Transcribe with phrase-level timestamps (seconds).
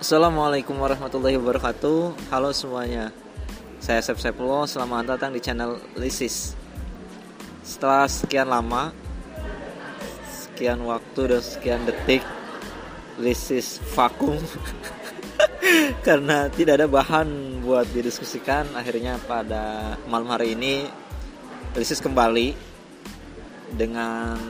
[0.00, 2.32] Assalamualaikum warahmatullahi wabarakatuh.
[2.32, 3.12] Halo semuanya.
[3.84, 6.56] Saya Sep Seplo Selamat datang di channel Lisis.
[7.60, 8.96] Setelah sekian lama
[10.24, 12.24] Sekian waktu dan sekian detik
[13.20, 14.40] Lisis vakum.
[16.08, 20.88] Karena tidak ada bahan buat didiskusikan Akhirnya pada malam hari ini
[21.76, 22.56] Lisis kembali
[23.76, 24.40] Dengan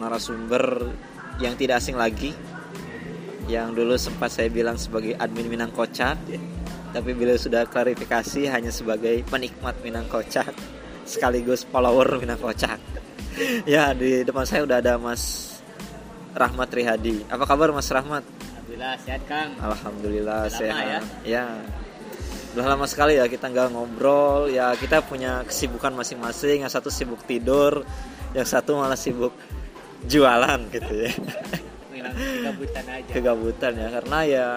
[0.00, 0.88] narasumber
[1.36, 2.32] yang tidak asing lagi
[3.48, 6.20] yang dulu sempat saya bilang sebagai admin Minang Kocak
[6.92, 10.52] tapi beliau sudah klarifikasi hanya sebagai penikmat Minang Kocak
[11.10, 12.78] sekaligus follower Minang Kocak
[13.74, 15.56] ya di depan saya udah ada Mas
[16.38, 17.26] Rahmat Rihadi.
[17.26, 18.22] Apa kabar Mas Rahmat?
[18.22, 19.50] Alhamdulillah sehat Kang.
[19.58, 20.84] Alhamdulillah Lama sehat.
[20.86, 21.00] ya?
[21.26, 21.44] ya.
[22.54, 24.46] Udah lama sekali ya kita nggak ngobrol.
[24.46, 26.62] Ya kita punya kesibukan masing-masing.
[26.62, 27.82] Yang satu sibuk tidur
[28.36, 29.32] yang satu malah sibuk
[30.04, 31.12] jualan gitu ya
[32.14, 33.12] kegabutan aja.
[33.12, 34.48] Kegabutan ya karena ya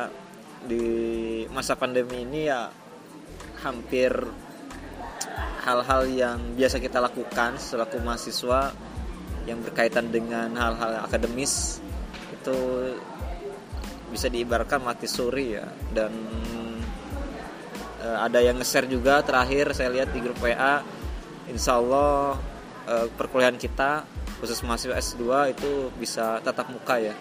[0.62, 0.86] di
[1.50, 2.70] masa pandemi ini ya
[3.66, 4.14] hampir
[5.62, 8.74] hal-hal yang biasa kita lakukan selaku mahasiswa
[9.46, 11.82] yang berkaitan dengan hal-hal akademis
[12.34, 12.58] itu
[14.10, 15.66] bisa diibaratkan mati suri ya.
[15.94, 16.12] Dan
[18.02, 20.82] eh, ada yang nge-share juga terakhir saya lihat di grup WA
[21.50, 22.38] Insya Allah
[22.88, 24.06] eh, perkuliahan kita
[24.42, 25.70] khusus mahasiswa S2 itu
[26.02, 27.14] bisa tatap muka ya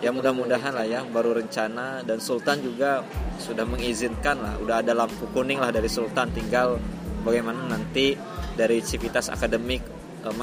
[0.00, 2.00] ya mudah-mudahan lah ya baru rencana.
[2.04, 3.04] Dan Sultan juga
[3.36, 6.32] sudah mengizinkan lah udah ada lampu kuning lah dari Sultan.
[6.32, 6.80] Tinggal
[7.24, 8.16] bagaimana nanti
[8.56, 9.84] dari civitas akademik
[10.26, 10.34] eh,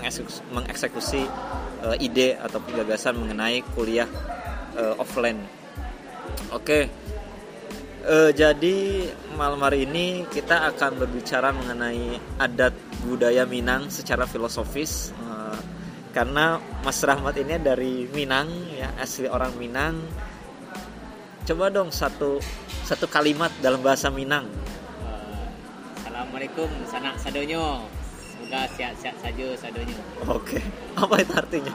[0.54, 1.24] mengeksekusi,
[1.86, 4.10] eh, ide ataupun gagasan mengenai kuliah
[4.78, 5.42] eh, offline.
[6.54, 6.90] Oke.
[8.08, 9.04] Jadi
[9.36, 12.72] malam hari ini kita akan berbicara mengenai adat
[13.04, 15.12] budaya Minang secara filosofis
[16.18, 20.02] karena Mas Rahmat ini dari Minang ya asli orang Minang.
[21.46, 22.42] Coba dong satu
[22.82, 24.50] satu kalimat dalam bahasa Minang.
[25.06, 25.46] Eh,
[26.02, 27.86] Assalamualaikum sanak sadonyo.
[28.34, 29.94] Semoga sehat-sehat saja sadonyo.
[30.26, 30.58] Oke
[30.98, 31.74] apa itu artinya.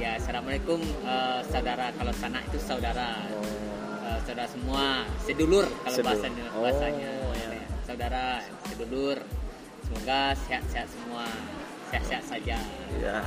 [0.00, 1.92] Ya Assalamualaikum eh, saudara.
[2.00, 3.20] Kalau sanak itu saudara.
[3.28, 6.08] Eh, Saudara semua Sedulur kalau Sedulur.
[6.08, 7.48] bahasanya, Oh, bahasanya ya.
[7.84, 8.24] Saudara
[8.64, 9.18] Sedulur.
[9.84, 11.26] Semoga sehat-sehat semua
[11.90, 12.56] Sehat-sehat saja.
[13.02, 13.18] Ya.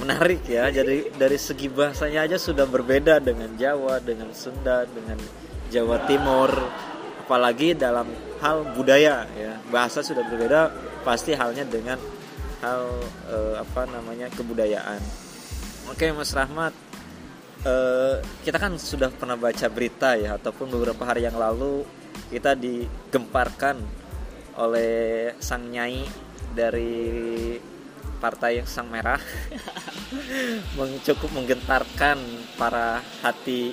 [0.00, 5.18] Menarik ya jadi dari segi bahasanya aja sudah berbeda dengan Jawa dengan Sunda dengan
[5.68, 6.50] Jawa Timur.
[7.26, 8.08] Apalagi dalam
[8.40, 9.58] hal budaya ya.
[9.68, 10.72] Bahasa sudah berbeda
[11.02, 11.98] pasti halnya dengan
[12.62, 12.86] hal
[13.28, 15.02] eh, apa namanya kebudayaan.
[15.90, 16.72] Oke Mas Rahmat.
[17.60, 21.84] Eh, kita kan sudah pernah baca berita ya ataupun beberapa hari yang lalu
[22.32, 23.76] kita digemparkan
[24.56, 27.56] oleh sang nyai dari
[28.20, 29.20] partai yang sang merah
[31.08, 32.20] cukup menggentarkan
[32.60, 33.72] para hati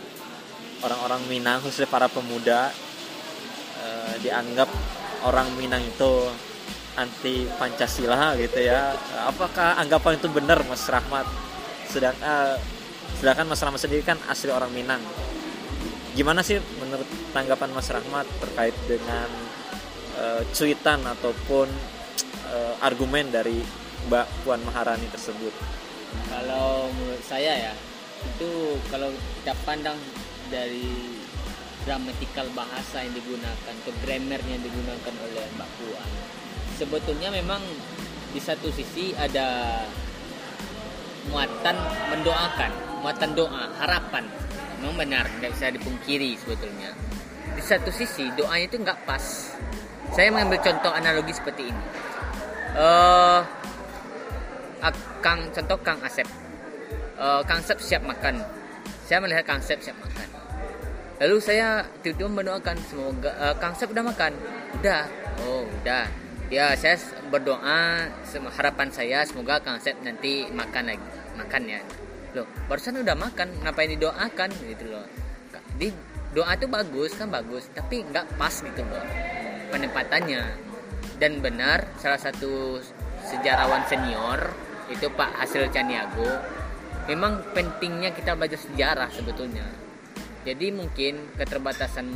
[0.79, 2.71] orang-orang Minang khususnya para pemuda
[3.87, 4.69] Eh, dianggap
[5.23, 6.11] orang Minang itu
[6.97, 8.97] anti Pancasila gitu ya.
[9.29, 11.27] Apakah anggapan itu benar Mas Rahmat?
[11.85, 12.57] Sedang eh,
[13.21, 15.01] sedangkan Mas Rahmat sendiri kan asli orang Minang.
[16.17, 19.29] Gimana sih menurut tanggapan Mas Rahmat terkait dengan
[20.17, 21.69] eh, cuitan ataupun
[22.53, 23.59] eh, argumen dari
[24.08, 25.52] Mbak Puan Maharani tersebut?
[26.31, 27.74] Kalau menurut saya ya
[28.24, 30.00] itu kalau kita pandang
[30.47, 31.16] dari
[31.84, 36.09] gramatikal bahasa yang digunakan atau grammar yang digunakan oleh Mbak Puan
[36.78, 37.59] sebetulnya memang
[38.31, 39.81] di satu sisi ada
[41.34, 41.75] muatan
[42.14, 42.72] mendoakan
[43.02, 44.29] muatan doa harapan.
[44.78, 46.94] Memang benar tidak bisa dipungkiri sebetulnya.
[47.58, 49.58] Di satu sisi doanya itu nggak pas.
[50.14, 51.84] Saya mengambil contoh analogi seperti ini
[52.77, 53.41] Ah,
[55.25, 56.29] Kang contoh Kang Asep.
[57.17, 58.38] Eh, Kang Asep siap makan.
[59.01, 60.29] Saya melihat Kang Asep siap makan.
[61.17, 64.31] Lalu saya tiba-tiba mendoakan semoga eh, Kang Asep udah makan.
[64.77, 65.09] Udah.
[65.41, 66.05] Oh, udah.
[66.47, 66.95] Ya, saya
[67.27, 68.07] berdoa
[68.55, 71.07] harapan saya semoga Kang Asep nanti makan lagi.
[71.34, 71.81] Makan ya.
[72.37, 75.05] Loh, barusan udah makan, ngapain didoakan gitu loh.
[75.81, 75.90] Di
[76.37, 79.02] doa itu bagus kan bagus, tapi nggak pas gitu loh
[79.73, 80.41] penempatannya.
[81.17, 82.78] Dan benar salah satu
[83.25, 84.53] sejarawan senior
[84.87, 86.29] itu Pak Hasil Caniago
[87.09, 89.66] memang pentingnya kita belajar sejarah sebetulnya.
[90.47, 92.08] Jadi mungkin keterbatasan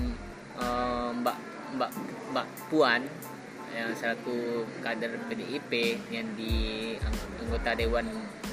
[0.59, 1.37] eh, Mbak
[1.75, 1.91] Mbak
[2.31, 3.03] Mbak Puan
[3.71, 5.71] yang selaku kader PDIP
[6.11, 8.07] yang di ang- anggota Dewan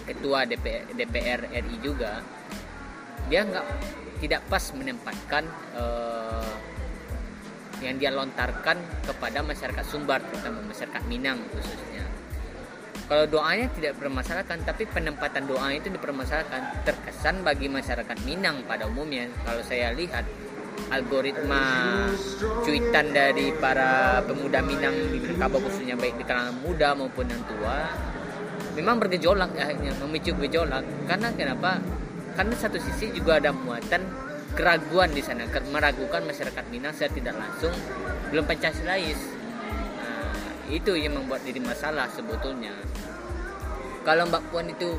[0.07, 2.23] Ketua DPR, DPR RI juga
[3.29, 3.67] dia nggak
[4.25, 5.45] tidak pas menempatkan
[5.77, 6.53] eh,
[7.83, 12.05] yang dia lontarkan kepada masyarakat Sumbar terutama masyarakat Minang khususnya.
[13.09, 19.33] Kalau doanya tidak dipermasalahkan tapi penempatan doa itu dipermasalahkan terkesan bagi masyarakat Minang pada umumnya.
[19.47, 20.29] Kalau saya lihat
[20.93, 21.65] algoritma
[22.63, 27.89] cuitan dari para pemuda Minang di Minangkabau khususnya baik di kalangan muda maupun yang tua
[28.79, 30.87] memang bergejolak akhirnya memicu gejolak.
[31.11, 31.83] Karena kenapa?
[32.39, 34.07] Karena satu sisi juga ada muatan
[34.59, 37.71] keraguan di sana meragukan masyarakat Minang secara tidak langsung
[38.35, 39.15] belum Pancasilais
[40.03, 42.75] nah, itu yang membuat jadi masalah sebetulnya.
[44.03, 44.99] Kalau Mbak Puan itu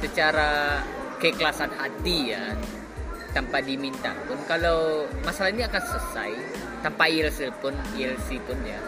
[0.00, 0.80] secara
[1.20, 2.56] keikhlasan hati ya
[3.36, 6.32] tanpa diminta pun kalau masalah ini akan selesai
[6.80, 8.80] tanpa ILC pun ILC pun ya.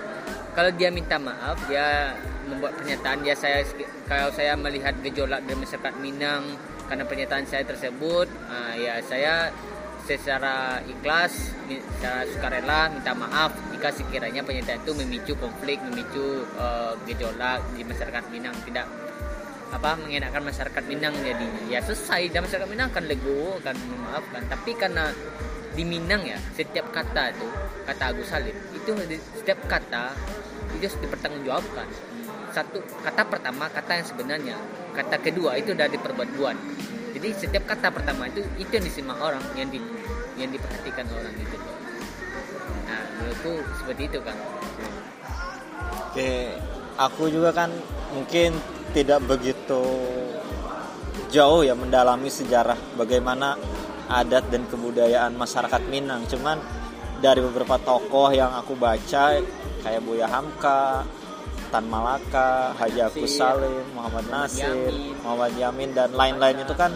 [0.56, 2.16] Kalau dia minta maaf dia
[2.48, 3.60] membuat pernyataan dia saya
[4.08, 6.56] kalau saya melihat gejolak di masyarakat Minang
[6.88, 9.50] karena pernyataan saya tersebut uh, ya saya
[10.06, 17.60] secara ikhlas secara sukarela minta maaf jika sekiranya pernyataan itu memicu konflik memicu uh, gejolak
[17.74, 18.54] di masyarakat Minang.
[18.62, 18.86] Tidak
[19.74, 22.30] apa mengenakan masyarakat Minang jadi ya selesai.
[22.30, 24.42] Dan masyarakat Minang akan legowo akan memaafkan.
[24.46, 25.10] Tapi karena
[25.74, 27.48] di Minang ya setiap kata itu
[27.84, 28.90] kata Agus Salim itu
[29.42, 30.14] setiap kata
[30.78, 31.86] itu harus dipertanggungjawabkan.
[32.54, 34.56] Satu kata pertama kata yang sebenarnya.
[34.96, 36.56] Kata kedua itu udah diperbuat
[37.16, 39.80] jadi setiap kata pertama itu itu yang disimak orang yang di
[40.36, 41.56] yang diperhatikan orang itu
[42.86, 44.36] nah menurutku seperti itu kan
[46.12, 46.30] oke
[47.00, 47.72] aku juga kan
[48.12, 48.54] mungkin
[48.92, 49.82] tidak begitu
[51.32, 53.58] jauh ya mendalami sejarah bagaimana
[54.06, 56.24] adat dan kebudayaan masyarakat Minang.
[56.30, 56.58] Cuman
[57.18, 59.40] dari beberapa tokoh yang aku baca
[59.82, 61.06] kayak Buya Hamka,
[61.76, 64.88] Tan Malaka, Haji Agus Salim, Muhammad Nasir,
[65.20, 66.88] Muhammad Yamin dan lain-lain itu kan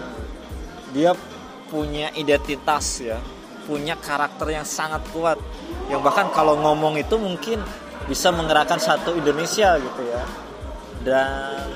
[0.97, 1.13] dia
[1.69, 3.21] punya identitas ya,
[3.69, 5.37] punya karakter yang sangat kuat.
[5.93, 7.61] Yang bahkan kalau ngomong itu mungkin
[8.09, 10.25] bisa menggerakkan satu Indonesia gitu ya.
[11.05, 11.69] Dan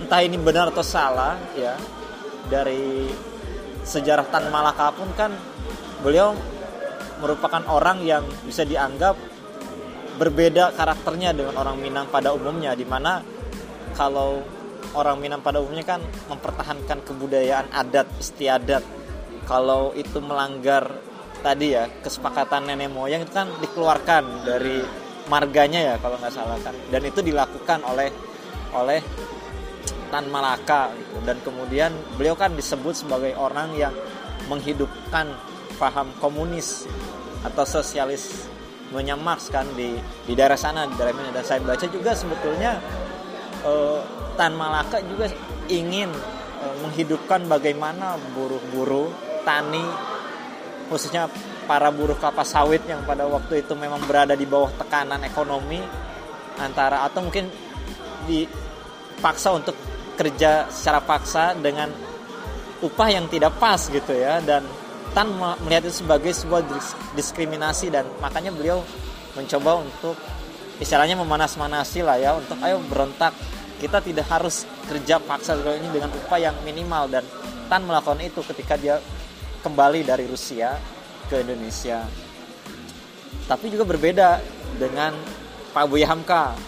[0.00, 1.76] entah ini benar atau salah ya
[2.48, 3.04] dari
[3.84, 5.36] sejarah Tan Malaka pun kan
[6.00, 6.32] beliau
[7.20, 9.12] merupakan orang yang bisa dianggap
[10.20, 13.24] berbeda karakternya dengan orang Minang pada umumnya di mana
[13.96, 14.44] kalau
[14.92, 18.84] orang Minang pada umumnya kan mempertahankan kebudayaan adat istiadat
[19.48, 21.00] kalau itu melanggar
[21.40, 24.84] tadi ya kesepakatan nenek moyang itu kan dikeluarkan dari
[25.32, 28.12] marganya ya kalau nggak salah kan dan itu dilakukan oleh
[28.76, 29.00] oleh
[30.10, 31.16] Tan Malaka gitu.
[31.24, 33.94] dan kemudian beliau kan disebut sebagai orang yang
[34.52, 35.32] menghidupkan
[35.80, 36.84] paham komunis
[37.40, 38.50] atau sosialis
[38.92, 39.94] Marx kan di
[40.26, 42.78] di daerah sana di daerah ini dan saya baca juga sebetulnya
[43.62, 44.00] eh,
[44.34, 45.30] Tan Malaka juga
[45.70, 46.10] ingin
[46.62, 49.86] eh, menghidupkan bagaimana buruh-buruh tani
[50.90, 51.30] khususnya
[51.70, 55.78] para buruh kelapa sawit yang pada waktu itu memang berada di bawah tekanan ekonomi
[56.58, 57.46] antara atau mungkin
[58.26, 59.78] dipaksa untuk
[60.18, 61.88] kerja secara paksa dengan
[62.82, 64.42] upah yang tidak pas gitu ya.
[64.42, 64.66] Dan
[65.10, 65.26] Tan
[65.66, 66.62] melihat itu sebagai sebuah
[67.18, 68.86] diskriminasi dan makanya beliau
[69.34, 70.14] mencoba untuk
[70.78, 73.34] istilahnya memanas-manasi lah ya untuk ayo berontak.
[73.80, 77.24] Kita tidak harus kerja paksa ini dengan upah yang minimal dan
[77.70, 78.98] Tan melakukan itu ketika dia
[79.62, 80.74] kembali dari Rusia
[81.30, 82.02] ke Indonesia.
[83.46, 84.42] Tapi juga berbeda
[84.74, 85.14] dengan
[85.70, 86.58] Pak Buya Hamka.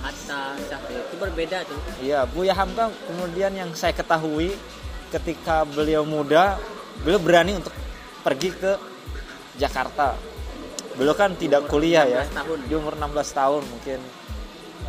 [0.00, 1.76] Hatta Syahrir itu berbeda tuh.
[2.00, 4.56] Iya Buya Hamka kemudian yang saya ketahui
[5.12, 6.56] ketika beliau muda
[7.04, 7.72] beliau berani untuk
[8.20, 8.72] pergi ke
[9.56, 10.16] Jakarta.
[10.96, 12.22] Beliau kan tidak kuliah ya.
[12.28, 12.66] tahun.
[12.68, 14.00] di umur 16 tahun mungkin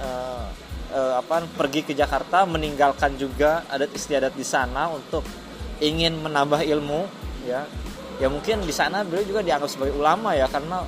[0.02, 0.46] uh,
[0.92, 5.24] uh, apa pergi ke Jakarta meninggalkan juga adat istiadat di sana untuk
[5.80, 7.08] ingin menambah ilmu
[7.48, 7.64] ya.
[8.20, 10.86] Ya mungkin di sana beliau juga dianggap sebagai ulama ya karena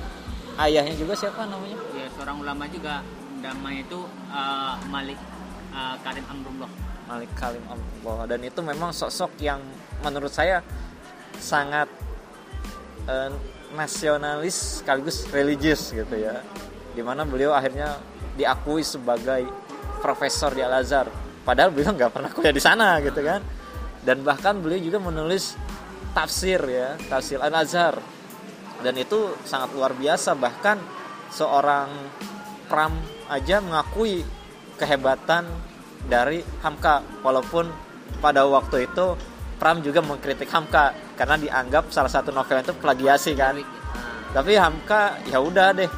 [0.60, 1.78] ayahnya juga siapa namanya?
[1.96, 3.02] Ya seorang ulama juga.
[3.44, 4.00] Namanya itu
[4.32, 5.20] uh, Malik
[5.74, 6.70] uh, Karim Amrullah.
[7.04, 8.24] Malik Karim Amrullah.
[8.24, 9.60] Dan itu memang sosok yang
[10.00, 10.64] menurut saya
[11.38, 11.88] sangat
[13.06, 13.30] uh,
[13.74, 16.40] nasionalis sekaligus religius gitu ya.
[16.94, 17.98] Di mana beliau akhirnya
[18.38, 19.46] diakui sebagai
[20.02, 21.06] profesor di Al Azhar
[21.44, 23.42] padahal beliau nggak pernah kuliah di sana gitu kan.
[24.04, 25.56] Dan bahkan beliau juga menulis
[26.12, 27.98] tafsir ya tafsir Al Azhar
[28.84, 30.36] dan itu sangat luar biasa.
[30.36, 30.76] Bahkan
[31.32, 31.88] seorang
[32.64, 32.96] Pram
[33.28, 34.24] aja mengakui
[34.80, 35.44] kehebatan
[36.08, 37.04] dari Hamka.
[37.20, 37.68] Walaupun
[38.24, 39.16] pada waktu itu
[39.64, 43.56] Pram juga mengkritik Hamka karena dianggap salah satu novel itu plagiasi kan?
[44.36, 45.88] Tapi Hamka ya udah deh.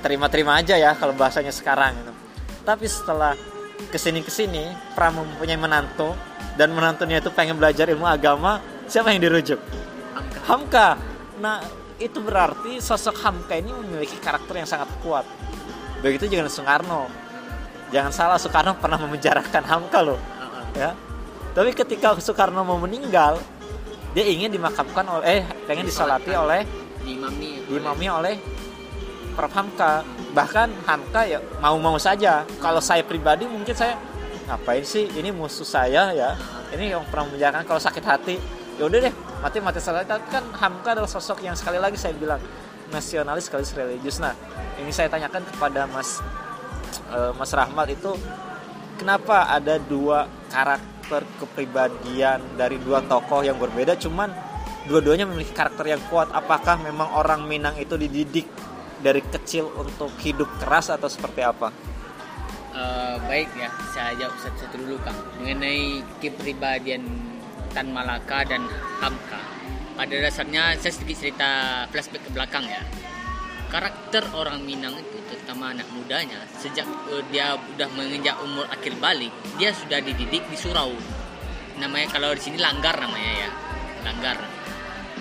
[0.00, 2.12] Terima-terima aja ya kalau bahasanya sekarang gitu.
[2.64, 3.36] tapi setelah
[3.92, 6.16] ke sini ke sini Pram mempunyai menantu
[6.56, 9.60] dan menantunya itu pengen belajar ilmu agama siapa yang dirujuk?
[10.16, 10.88] Hamka, Hamka.
[11.36, 11.60] nah
[12.00, 15.28] itu berarti sosok Hamka ini memiliki karakter yang sangat kuat.
[16.00, 17.12] Begitu juga Soekarno.
[17.92, 20.20] Jangan salah Soekarno pernah memenjarakan Hamka loh.
[20.72, 20.96] Ya
[21.56, 23.40] tapi ketika Soekarno mau meninggal
[24.12, 26.68] dia ingin dimakamkan oleh eh pengen disolati oleh
[27.00, 28.34] diimami diimami oleh
[29.36, 29.52] Prof.
[29.52, 30.00] Hamka.
[30.32, 32.48] Bahkan Hamka ya mau-mau saja.
[32.58, 34.00] Kalau saya pribadi mungkin saya
[34.48, 35.12] ngapain sih?
[35.12, 36.32] Ini musuh saya ya.
[36.72, 38.36] Ini yang pernah menjalankan kalau sakit hati.
[38.80, 42.16] Ya udah deh mati mati salah tapi kan Hamka adalah sosok yang sekali lagi saya
[42.16, 42.40] bilang
[42.88, 44.16] nasionalis sekaligus religius.
[44.20, 44.32] Nah
[44.80, 46.24] ini saya tanyakan kepada Mas
[47.12, 48.16] eh, Mas Rahmat itu
[48.96, 50.95] kenapa ada dua karakter
[51.40, 54.30] kepribadian dari dua tokoh yang berbeda cuman
[54.86, 56.30] dua-duanya memiliki karakter yang kuat.
[56.30, 58.46] Apakah memang orang Minang itu dididik
[59.02, 61.70] dari kecil untuk hidup keras atau seperti apa?
[62.76, 65.16] Eh, baik ya saya jawab satu-satu dulu kang.
[65.40, 67.02] Mengenai kepribadian
[67.72, 68.64] Tan Malaka dan
[69.00, 69.56] Hamka
[69.96, 71.48] pada dasarnya saya sedikit cerita
[71.88, 72.84] flashback ke belakang ya
[73.76, 79.28] karakter orang Minang itu terutama anak mudanya sejak eh, dia udah menginjak umur akhir balik
[79.60, 80.96] dia sudah dididik di surau.
[81.76, 83.50] Namanya kalau di sini langgar namanya ya
[84.00, 84.40] langgar.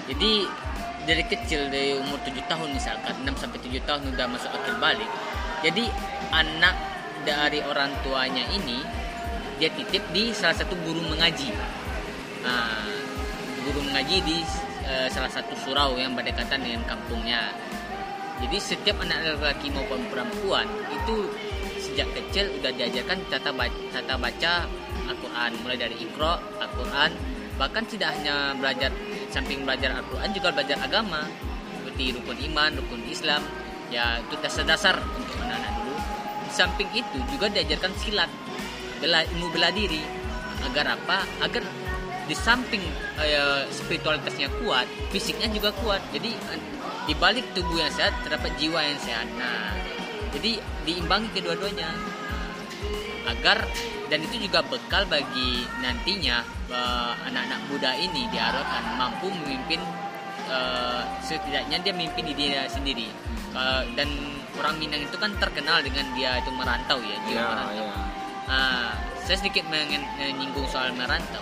[0.07, 0.47] Jadi
[1.03, 5.12] dari kecil dari umur 7 tahun misalkan 6 sampai 7 tahun udah masuk akhir balik
[5.62, 5.85] jadi
[6.33, 6.74] anak
[7.27, 8.81] dari orang tuanya ini
[9.59, 11.47] dia titip di salah satu guru mengaji.
[12.43, 12.85] Nah,
[13.67, 14.38] guru mengaji di
[14.85, 17.55] eh, salah satu surau yang berdekatan dengan kampungnya
[18.44, 21.32] jadi setiap anak laki-laki maupun perempuan itu
[21.80, 24.54] sejak kecil udah diajarkan tata baca, tata baca
[25.08, 25.51] Al-Quran.
[25.63, 27.12] Mulai dari Iqra, Al-Quran.
[27.56, 28.92] Bahkan tidak hanya belajar
[29.32, 31.24] samping belajar Al-Quran juga belajar agama.
[31.80, 33.42] Seperti rukun iman, rukun Islam.
[33.88, 35.96] Ya itu dasar-dasar untuk anak-anak dulu.
[36.51, 38.27] Samping itu juga diajarkan silat.
[39.00, 40.04] Bela, ilmu bela diri.
[40.68, 41.24] Agar apa?
[41.39, 41.63] Agar
[42.25, 42.82] di samping
[43.22, 46.04] eh, spiritualitasnya kuat fisiknya juga kuat.
[46.12, 46.36] Jadi
[47.05, 49.29] di balik tubuh yang sehat terdapat jiwa yang sehat.
[49.38, 49.85] Nah
[50.35, 51.89] jadi diimbangi kedua-duanya.
[51.95, 52.51] Nah,
[53.31, 53.63] agar
[54.12, 59.79] dan itu juga bekal bagi nantinya eh, anak-anak muda ini diharapkan mampu memimpin
[60.51, 63.07] eh, setidaknya dia memimpin di dia sendiri.
[63.55, 64.09] Eh, dan
[64.59, 67.85] orang Minang itu kan terkenal dengan dia itu merantau ya jiwa Ya, merantau.
[67.88, 67.95] Ya.
[68.45, 68.91] Nah,
[69.25, 71.41] saya sedikit menyinggung soal merantau.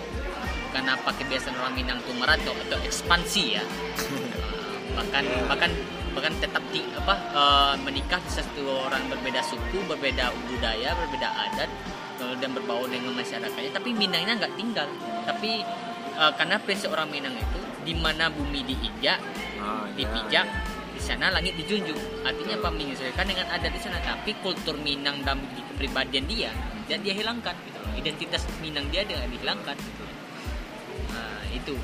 [0.70, 3.62] Kenapa kebiasaan orang Minang itu merantau atau ekspansi ya
[4.94, 5.70] bahkan bahkan
[6.14, 11.70] bahkan tetap di, apa eh, menikah di satu orang berbeda suku berbeda budaya berbeda adat
[12.22, 14.88] eh, dan berbaur dengan masyarakatnya tapi Minangnya nggak tinggal.
[15.26, 15.66] Tapi
[16.14, 19.84] eh, karena prinsip orang Minang itu di mana bumi diinjak ya.
[19.92, 20.46] dipijak
[20.94, 21.98] di sana langit dijunjung.
[22.22, 22.68] Artinya apa?
[22.70, 23.98] Menyesuaikan dengan adat di sana.
[24.00, 25.42] Tapi kultur Minang dan
[25.74, 26.54] kepribadian dia
[26.88, 27.92] dan dia hilangkan gitu loh.
[27.96, 30.04] identitas Minang dia dia dihilangkan gitu
[31.10, 31.74] nah itu.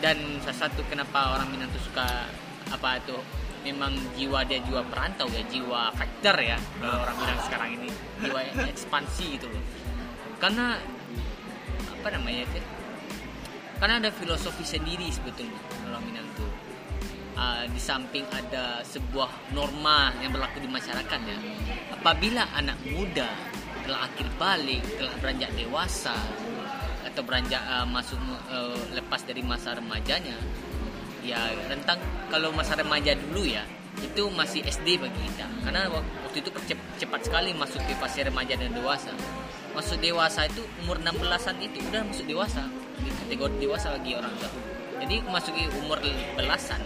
[0.00, 2.28] Dan salah satu kenapa orang Minang tuh suka
[2.70, 3.16] apa itu
[3.60, 7.88] memang jiwa dia jiwa perantau ya jiwa fighter ya kalau orang Minang sekarang ini
[8.24, 8.40] jiwa
[8.72, 9.64] ekspansi gitu loh.
[10.40, 10.80] Karena
[11.92, 12.60] apa namanya itu
[13.80, 16.48] karena ada filosofi sendiri sebetulnya orang Minang tuh
[17.40, 21.38] Uh, di samping ada sebuah norma yang berlaku di masyarakat ya
[21.88, 23.32] apabila anak muda
[23.86, 26.12] telah akhir balik telah beranjak dewasa
[27.00, 28.20] atau beranjak uh, masuk
[28.52, 30.36] uh, lepas dari masa remajanya
[31.24, 31.98] ya rentang
[32.32, 33.64] kalau masa remaja dulu ya
[34.00, 35.46] itu masih SD bagi kita.
[35.66, 39.12] Karena wak- waktu itu cep- cepat sekali masuk ke fase remaja dan dewasa.
[39.76, 42.64] Masuk dewasa itu umur 16-an itu udah masuk dewasa.
[43.00, 44.50] Di kategori dewasa bagi orang tua.
[45.00, 45.96] Jadi masuki umur
[46.36, 46.80] belasan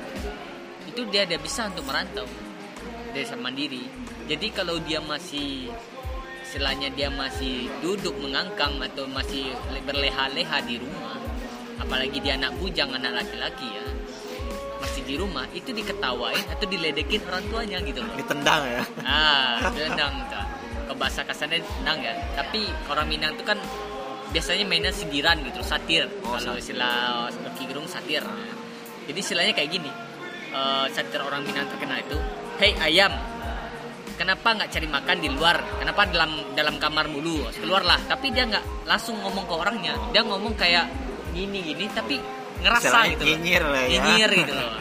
[0.87, 2.23] itu dia dia bisa untuk merantau
[3.11, 3.83] desa mandiri.
[4.31, 5.75] Jadi kalau dia masih
[6.47, 9.50] istilahnya dia masih duduk mengangkang atau masih
[9.83, 11.19] berleha-leha di rumah
[11.83, 13.87] apalagi dia anak bujang anak laki-laki ya
[15.04, 18.00] di rumah itu diketawain atau diledekin orang tuanya gitu.
[18.00, 18.82] Loh ditendang ya?
[19.04, 20.44] Ah tendang tuh
[20.84, 22.14] ke bahasa kasarnya tendang ya.
[22.34, 23.61] Tapi orang Minang itu kan
[24.32, 26.08] biasanya mainnya sindiran gitu satir.
[26.26, 28.25] Oh, kalau istilah Rocky Gerung satir.
[29.04, 29.92] Jadi istilahnya kayak gini
[30.54, 32.14] Eh, satir orang Minang terkenal itu
[32.62, 33.11] hei ayam
[34.14, 35.58] kenapa nggak cari makan di luar?
[35.82, 37.42] Kenapa dalam dalam kamar mulu?
[37.58, 37.99] Keluarlah.
[38.06, 39.99] Tapi dia nggak langsung ngomong ke orangnya.
[40.14, 40.87] Dia ngomong kayak
[41.34, 42.23] gini gini tapi
[42.62, 43.88] ngerasa Istilahnya gitu nyinyir lah ya.
[43.90, 44.73] nyinyir gitu loh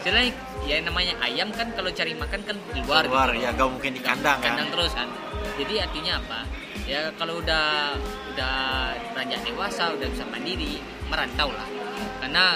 [0.00, 0.32] Istilahnya
[0.66, 3.42] ya namanya ayam kan kalau cari makan kan di luar, keluar gitu.
[3.46, 4.54] ya gak mungkin di kandang kan?
[4.54, 5.08] kandang terus kan.
[5.56, 6.38] Jadi artinya apa?
[6.86, 7.96] Ya kalau udah
[8.34, 8.56] udah
[9.14, 10.78] beranjak dewasa udah bisa mandiri
[11.10, 11.68] merantau lah.
[12.22, 12.54] Karena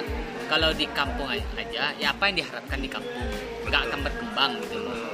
[0.50, 3.26] kalau di kampung aja ya apa yang diharapkan di kampung?
[3.66, 5.10] Nggak akan berkembang gitu loh.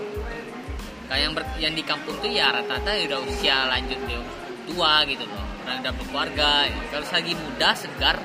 [1.07, 4.21] Kayak yang ber- yang di kampung tuh ya rata-rata ya udah usia lanjut dia
[4.67, 5.45] tua gitu loh.
[5.67, 6.51] Orang udah berkeluarga
[6.91, 8.17] kalau lagi muda segar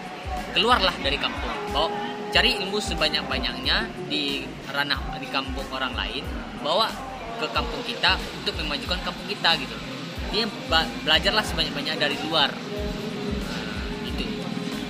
[0.52, 1.54] keluarlah dari kampung.
[1.72, 1.88] Bawa
[2.32, 6.24] cari ilmu sebanyak-banyaknya di ranah di kampung orang lain
[6.64, 6.88] bawa
[7.44, 9.76] ke kampung kita untuk memajukan kampung kita gitu.
[10.72, 12.48] Ba- belajarlah sebanyak-banyak dari luar.
[12.56, 14.24] Nah, itu.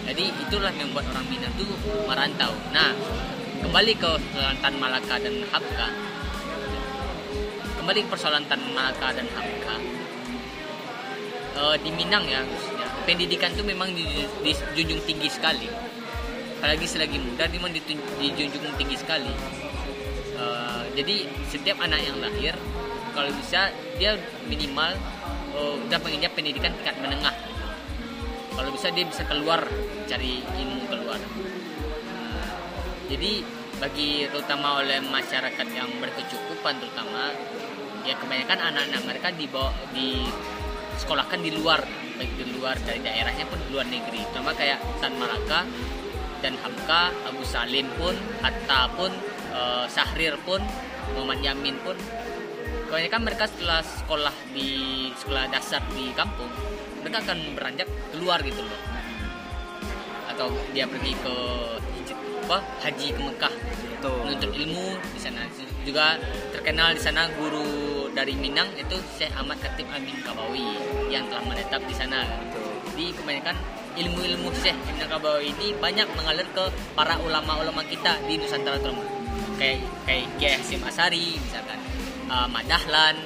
[0.06, 1.74] Jadi itulah yang membuat orang Minang tuh
[2.06, 2.54] merantau.
[2.70, 2.94] Nah
[3.66, 4.12] kembali ke
[4.62, 5.88] Tan Malaka dan Habka.
[7.82, 9.76] Kembali ke persoalan Tan Malaka dan Habka.
[11.58, 12.86] Eh, di Minang ya khususnya.
[13.02, 15.66] Pendidikan tuh memang di- dijunjung tinggi sekali
[16.62, 17.58] apalagi selagi muda dia
[18.22, 19.34] dijunjung tinggi sekali.
[20.38, 22.53] Eh, jadi setiap anak yang lahir
[23.18, 24.13] kalau bisa dia
[24.46, 24.94] minimal
[25.58, 27.34] eh, udah menginjak pendidikan tingkat menengah.
[28.53, 29.65] Kalau bisa dia bisa keluar
[30.06, 31.18] cari ilmu keluar.
[33.10, 33.41] Jadi
[33.82, 37.34] bagi terutama oleh masyarakat yang berkecukupan terutama
[38.06, 40.30] ya kebanyakan anak-anak mereka dibawa di
[41.01, 41.82] sekolahkan di luar.
[42.22, 44.22] Baik di luar dari daerahnya pun di luar negeri.
[44.30, 45.65] Terutama kayak Tan Malaka
[46.42, 49.14] dan Hamka Abu Salim pun Hatta pun
[49.54, 50.60] eh, Sahrir pun
[51.16, 51.96] Muhammad Yamin pun.
[52.92, 54.70] Kebanyakan mereka setelah sekolah di
[55.16, 56.52] sekolah dasar di kampung
[57.00, 58.82] mereka akan beranjak keluar gitu loh.
[60.28, 61.36] Atau dia pergi ke
[62.52, 63.54] apa haji ke Mekah.
[64.02, 65.46] Menuntut ilmu di sana.
[65.82, 66.20] Juga
[66.52, 70.78] terkenal di sana guru dari Minang itu Syekh Ahmad Khatib Amin Kabawi
[71.10, 72.28] yang telah menetap di sana
[73.01, 73.58] jadi kebanyakan
[73.98, 79.01] ilmu-ilmu Syekh Amin Kabawi ini banyak mengalir ke para ulama-ulama kita di Nusantara terutama
[79.58, 81.81] kayak kayak Kiai Hasim Asari misalkan.
[82.29, 83.17] Uh, Ahmad Dahlan.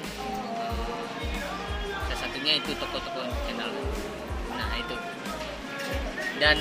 [2.07, 3.67] Salah satunya itu tokoh-tokoh terkenal
[4.55, 4.95] nah itu.
[6.39, 6.57] Dan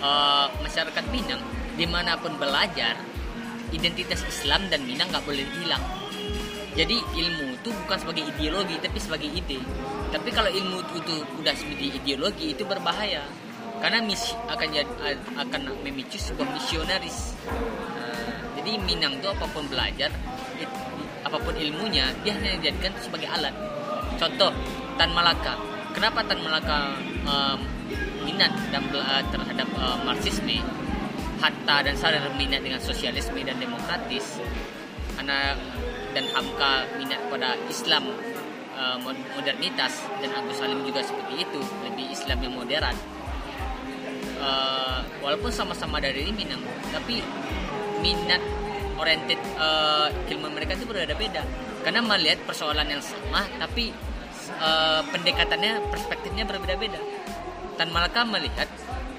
[0.00, 1.44] uh, masyarakat Minang
[1.76, 2.96] di mana pun belajar
[3.68, 5.84] identitas Islam dan Minang nggak boleh hilang
[6.76, 9.56] jadi ilmu itu bukan sebagai ideologi tapi sebagai ide.
[10.12, 13.24] Tapi kalau ilmu itu, udah sebagai ideologi itu berbahaya.
[13.80, 14.68] Karena misi akan
[15.40, 17.32] akan memicu sebuah misionaris.
[17.48, 18.28] Nah,
[18.60, 20.12] jadi Minang tuh apa pun belajar
[20.60, 20.84] it-
[21.24, 23.52] apa pun ilmunya dia hanya dijadikan sebagai alat.
[24.20, 24.52] Contoh
[25.00, 25.56] Tan Malaka.
[25.96, 26.92] Kenapa Tan Malaka
[27.24, 27.58] em,
[28.24, 30.60] minat dan bela- terhadap eh, Marxisme?
[31.36, 34.40] Hatta dan Sarir minat dengan sosialisme dan demokratis.
[35.20, 35.60] Anak
[36.16, 38.08] dan Hamka minat pada Islam
[38.72, 42.96] eh, mod- modernitas dan Agus Salim juga seperti itu lebih Islam yang moderat
[44.36, 46.60] Eh, walaupun sama-sama dari Minang
[46.92, 47.24] tapi
[48.04, 48.42] minat
[49.00, 51.40] oriented eh, ilmu mereka itu berbeda-beda.
[51.80, 53.96] Karena melihat persoalan yang sama tapi
[54.60, 57.00] eh, pendekatannya perspektifnya berbeda-beda.
[57.80, 58.68] Tan Malaka melihat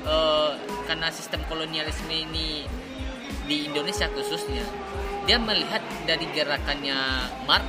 [0.06, 0.52] eh,
[0.86, 2.70] karena sistem kolonialisme ini
[3.50, 4.62] di Indonesia khususnya
[5.28, 6.96] dia melihat dari gerakannya
[7.44, 7.68] Mark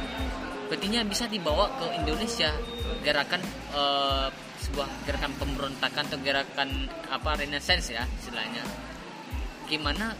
[0.68, 2.54] sepertinya bisa dibawa ke Indonesia.
[3.02, 3.42] Gerakan
[3.74, 4.28] eh,
[4.62, 8.62] sebuah gerakan pemberontakan atau gerakan apa renaissance ya istilahnya.
[9.66, 10.14] Gimana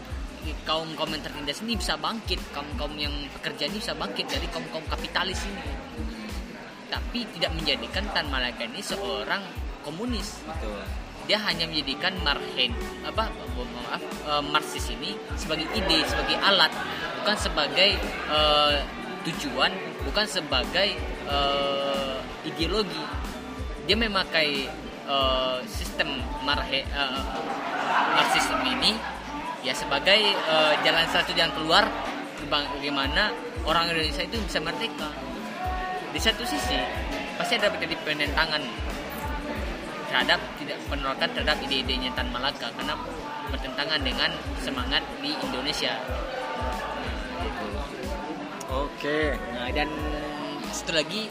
[0.67, 4.65] kaum kaum yang ini bisa bangkit kaum kaum yang pekerja ini bisa bangkit dari kaum
[4.75, 5.63] kaum kapitalis ini.
[6.91, 9.45] Tapi tidak menjadikan Tan Malaka ini seorang
[9.85, 10.81] komunis Betul.
[11.29, 12.73] Dia hanya menjadikan Marhen
[13.05, 16.73] apa mohon maaf eh, Marxis ini sebagai ide sebagai alat
[17.21, 18.01] bukan sebagai
[18.33, 18.75] eh,
[19.29, 19.69] tujuan
[20.09, 20.97] bukan sebagai
[21.29, 22.17] eh,
[22.49, 23.05] ideologi.
[23.85, 24.65] Dia memakai
[25.05, 26.81] eh, sistem Marhe
[28.17, 28.97] Marxisme ini
[29.61, 31.85] ya sebagai eh, jalan satu jalan keluar
[32.49, 33.29] bagaimana
[33.69, 35.13] orang Indonesia itu bisa merdeka.
[36.09, 36.81] Di satu sisi
[37.37, 38.65] pasti ada penentangan
[40.09, 42.97] terhadap tidak penolakan terhadap ide-idenya Tan Malaka karena
[43.53, 45.93] bertentangan dengan semangat di Indonesia.
[48.69, 49.37] Oke.
[49.53, 49.89] Nah, dan
[50.73, 51.29] satu lagi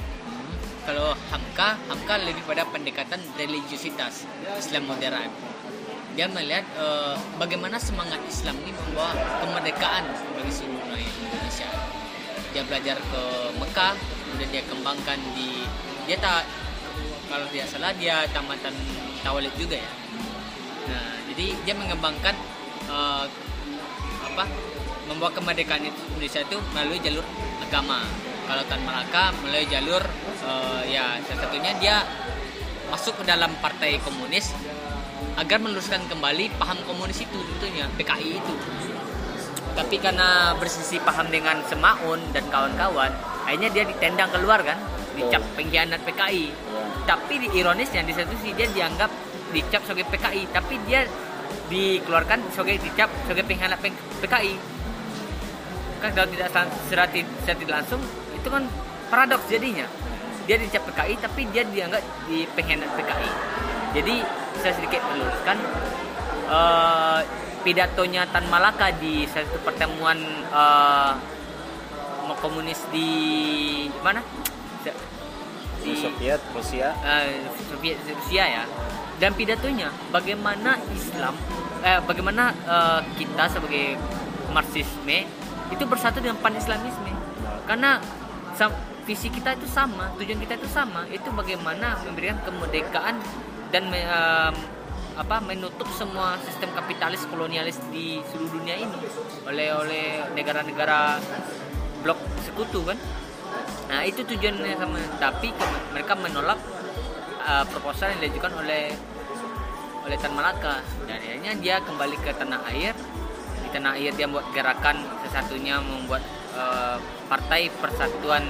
[0.88, 4.24] kalau Hamka, Hamka lebih pada pendekatan religiusitas
[4.56, 5.28] Islam modern.
[6.16, 10.02] Dia melihat eh, bagaimana semangat Islam ini membawa kemerdekaan
[10.34, 11.68] bagi seluruh rakyat Indonesia.
[12.56, 13.22] Dia belajar ke
[13.60, 15.62] Mekah, kemudian dia kembangkan di
[16.08, 16.48] dia tak
[17.28, 18.74] kalau tidak salah dia tamatan
[19.20, 19.92] tawalid juga ya.
[20.88, 22.34] Nah, jadi dia mengembangkan
[22.88, 23.24] eh,
[24.24, 24.44] apa
[25.08, 27.24] membawa kemerdekaan itu Indonesia itu melalui jalur
[27.62, 28.02] agama.
[28.48, 30.02] Kalau Tan Malaka melalui jalur
[30.42, 31.96] eh, ya salah satunya dia
[32.88, 34.56] masuk ke dalam partai komunis
[35.38, 38.54] agar meluruskan kembali paham komunis itu tentunya PKI itu.
[39.78, 43.14] Tapi karena bersisi paham dengan Semaun dan kawan-kawan,
[43.46, 44.74] akhirnya dia ditendang keluar kan,
[45.14, 46.50] dicap pengkhianat PKI.
[47.08, 49.08] Tapi di ironisnya di satu sisi dia dianggap
[49.48, 51.08] dicap sebagai PKI, tapi dia
[51.72, 53.80] dikeluarkan sebagai dicap sebagai pengkhianat
[54.20, 54.54] PKI.
[56.04, 58.00] Kan kalau tidak san- secara ti- secara tidak langsung
[58.36, 58.68] itu kan
[59.08, 59.88] paradoks jadinya.
[60.44, 63.30] Dia dicap PKI tapi dia dianggap di pengkhianat PKI.
[63.96, 64.14] Jadi
[64.60, 65.56] saya sedikit meluruskan
[66.52, 67.20] eh,
[67.64, 70.20] pidatonya Tan Malaka di satu pertemuan
[70.52, 71.12] eh,
[72.38, 73.08] komunis di
[74.04, 74.20] mana?
[75.96, 76.92] Soviet Rusia.
[77.04, 78.64] Eh, Soviet Rusia ya.
[79.18, 81.34] Dan pidatonya bagaimana Islam
[81.82, 83.96] eh, bagaimana eh, kita sebagai
[84.52, 85.28] Marxisme
[85.68, 87.12] itu bersatu dengan pan Islamisme
[87.68, 88.00] karena
[89.04, 91.04] visi kita itu sama tujuan kita itu sama.
[91.08, 93.20] Itu bagaimana memberikan kemerdekaan
[93.68, 94.54] dan em,
[95.16, 98.98] apa menutup semua sistem kapitalis kolonialis di seluruh dunia ini.
[99.48, 101.20] Oleh oleh negara-negara
[102.04, 102.96] blok sekutu kan
[103.88, 105.00] nah itu tujuannya sama.
[105.16, 105.48] Tapi
[105.96, 106.60] mereka menolak
[107.42, 108.92] uh, proposal yang diajukan oleh
[110.04, 110.84] oleh Tan Malaka.
[111.08, 112.92] Dan akhirnya dia kembali ke tanah air.
[113.64, 116.22] Di tanah air dia membuat gerakan sesatunya membuat
[116.54, 118.44] uh, partai persatuan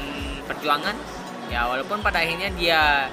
[0.44, 0.94] perjuangan.
[1.48, 3.09] Ya walaupun pada akhirnya dia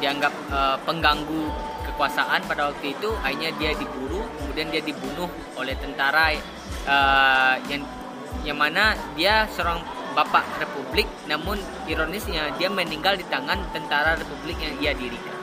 [0.00, 1.52] dianggap uh, pengganggu
[1.86, 6.34] kekuasaan pada waktu itu akhirnya dia diburu kemudian dia dibunuh oleh tentara
[6.84, 7.82] uh, yang
[8.44, 9.80] yang mana dia seorang
[10.16, 15.36] bapak republik namun ironisnya dia meninggal di tangan tentara republik yang ia dirikan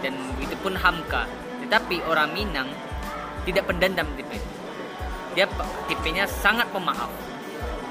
[0.00, 1.28] dan itu pun Hamka.
[1.64, 2.68] Tetapi orang Minang
[3.46, 4.36] tidak pendendam tipe
[5.30, 7.08] dia pe- tipenya sangat pemaaf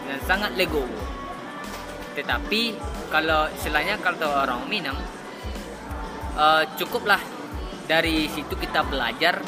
[0.06, 0.92] dan sangat legowo.
[2.20, 2.76] Tetapi
[3.08, 5.00] kalau istilahnya kalau orang Minang
[6.36, 7.22] eh, cukuplah
[7.88, 9.40] dari situ kita belajar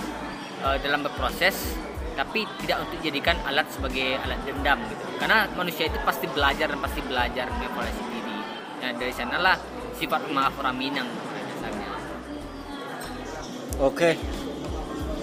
[0.64, 1.76] eh, dalam berproses
[2.16, 5.04] tapi tidak untuk jadikan alat sebagai alat dendam gitu.
[5.18, 8.36] Karena manusia itu pasti belajar dan pasti belajar mengevaluasi diri.
[8.82, 9.58] Nah dari sanalah
[9.96, 11.10] sifat maaf orang Minang
[11.62, 11.90] dasarnya
[13.82, 14.18] Oke,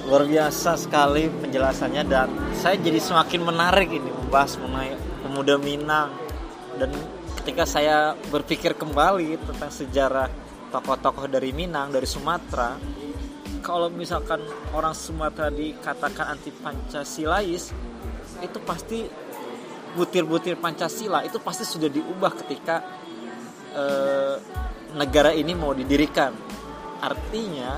[0.06, 6.10] luar biasa sekali penjelasannya dan saya jadi semakin menarik ini membahas mengenai pemuda Minang.
[6.78, 6.90] Dan
[7.42, 10.26] ketika saya berpikir kembali tentang sejarah
[10.74, 12.74] tokoh-tokoh dari Minang dari Sumatera,
[13.68, 14.40] kalau misalkan
[14.72, 17.68] orang Sumatera dikatakan anti Pancasilais,
[18.40, 19.04] itu pasti
[19.92, 22.80] butir-butir Pancasila itu pasti sudah diubah ketika
[23.76, 24.36] eh,
[24.96, 26.32] negara ini mau didirikan.
[27.04, 27.76] Artinya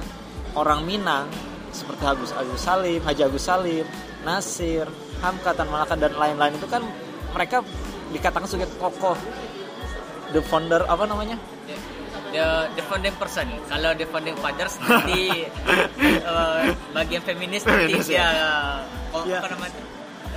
[0.55, 1.27] orang Minang
[1.75, 3.87] seperti Agus Agus Salim, Haji Agus Salim,
[4.23, 4.87] Nasir,
[5.19, 6.87] Hamka, Tan Malaka dan lain-lain itu kan
[7.35, 7.67] mereka
[8.15, 9.19] dikatakan sebagai tokoh
[10.31, 11.35] the founder apa namanya?
[12.31, 12.47] The
[12.79, 13.47] the founding person.
[13.67, 15.47] Kalau the founding fathers nanti
[16.01, 16.61] eh,
[16.95, 18.29] bagian feminis nanti dia
[19.15, 19.43] oh, Ya.
[19.43, 19.81] apa namanya?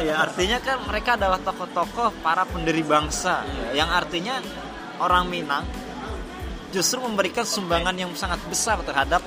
[0.01, 3.45] Ya artinya kan mereka adalah tokoh-tokoh para pendiri bangsa.
[3.77, 4.36] Yang artinya
[4.97, 5.65] orang Minang
[6.73, 9.21] justru memberikan sumbangan yang sangat besar terhadap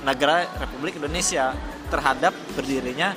[0.00, 1.52] negara Republik Indonesia
[1.92, 3.12] terhadap berdirinya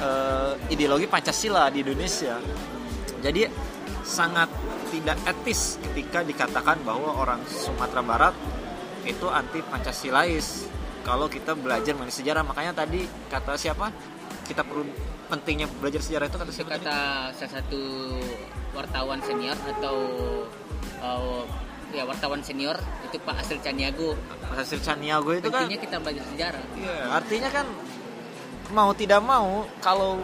[0.00, 2.40] eh, ideologi Pancasila di Indonesia.
[3.22, 3.46] Jadi
[4.02, 4.50] sangat
[4.90, 8.34] tidak etis ketika dikatakan bahwa orang Sumatera Barat
[9.06, 10.68] itu anti Pancasilais.
[11.02, 13.90] Kalau kita belajar mengenai sejarah, makanya tadi kata siapa?
[14.46, 14.86] Kita perlu
[15.26, 16.70] pentingnya belajar sejarah itu kata siapa?
[16.76, 16.84] tadi?
[16.84, 16.98] kata
[17.34, 17.82] salah satu
[18.76, 19.96] wartawan senior atau
[21.00, 21.42] eh,
[21.92, 22.76] ya wartawan senior
[23.08, 24.16] itu Pak Asri Caniago
[24.52, 27.66] Hasil Caniago itu kan intinya kita belajar sejarah Iya, artinya kan
[28.72, 30.20] mau tidak mau kalau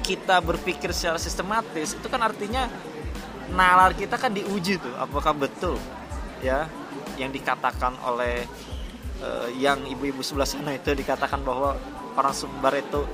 [0.00, 2.72] kita berpikir secara sistematis itu kan artinya
[3.50, 5.76] nalar kita kan diuji tuh apakah betul
[6.40, 6.66] ya
[7.20, 8.46] yang dikatakan oleh
[9.20, 11.76] eh, yang ibu-ibu sebelah sana itu dikatakan bahwa
[12.16, 13.04] orang Sumbar itu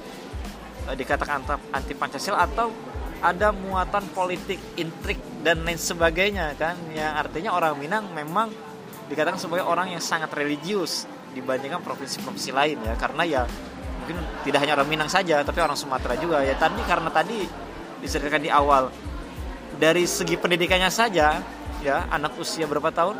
[0.86, 1.42] eh, dikatakan
[1.74, 2.70] anti Pancasila atau
[3.24, 6.76] ada muatan politik intrik dan lain sebagainya kan?
[6.92, 8.52] Yang artinya orang Minang memang
[9.08, 12.94] dikatakan sebagai orang yang sangat religius dibandingkan provinsi-provinsi lain ya.
[12.98, 13.42] Karena ya
[14.04, 16.44] mungkin tidak hanya orang Minang saja tapi orang Sumatera juga.
[16.44, 17.46] Ya tadi karena tadi
[18.04, 18.92] diceritakan di awal
[19.76, 21.40] dari segi pendidikannya saja
[21.84, 23.16] ya anak usia berapa tahun?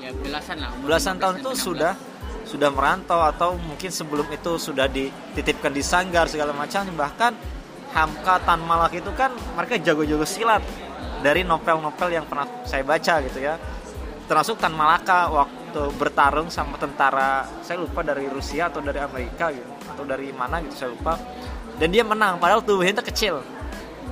[0.00, 1.66] Ya belasan lah belasan 15 tahun itu 16.
[1.68, 1.92] sudah
[2.48, 6.88] sudah merantau atau mungkin sebelum itu sudah dititipkan di sanggar segala macam.
[6.88, 7.32] Bahkan
[7.92, 10.64] Hamka Tan Malak itu kan mereka jago-jago silat
[11.20, 13.60] dari novel-novel yang pernah saya baca gitu ya.
[14.24, 19.68] Termasuk Tan Malaka waktu bertarung sama tentara saya lupa dari Rusia atau dari Amerika gitu
[19.92, 21.20] atau dari mana gitu saya lupa.
[21.76, 23.44] Dan dia menang padahal tubuhnya itu kecil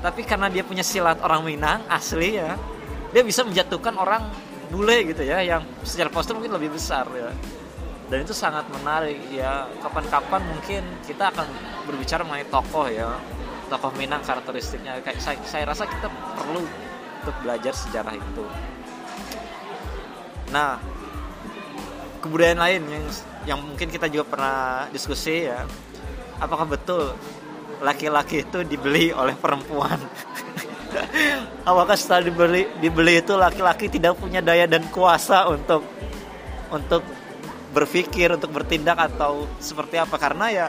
[0.06, 2.54] tapi karena dia punya silat orang Minang asli ya
[3.10, 4.22] dia bisa menjatuhkan orang
[4.70, 7.34] bule gitu ya yang secara postur mungkin lebih besar ya.
[8.06, 11.46] Dan itu sangat menarik ya kapan-kapan mungkin kita akan
[11.90, 13.18] berbicara mengenai tokoh ya
[13.66, 15.02] tokoh Minang karakteristiknya.
[15.02, 16.06] Kayak saya, saya rasa kita
[16.38, 16.62] perlu
[17.24, 18.44] untuk belajar sejarah itu.
[20.54, 20.78] Nah
[22.22, 23.06] kebudayaan lain yang
[23.46, 25.66] yang mungkin kita juga pernah diskusi ya
[26.42, 27.14] apakah betul
[27.82, 30.00] laki-laki itu dibeli oleh perempuan.
[31.68, 35.84] Apakah setelah dibeli dibeli itu laki-laki tidak punya daya dan kuasa untuk
[36.72, 37.04] untuk
[37.76, 40.16] berpikir untuk bertindak atau seperti apa?
[40.16, 40.66] Karena ya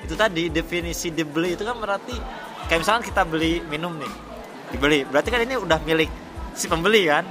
[0.00, 2.14] itu tadi definisi dibeli itu kan berarti
[2.70, 4.12] kayak misalkan kita beli minum nih
[4.70, 6.10] dibeli berarti kan ini udah milik
[6.56, 7.26] si pembeli kan?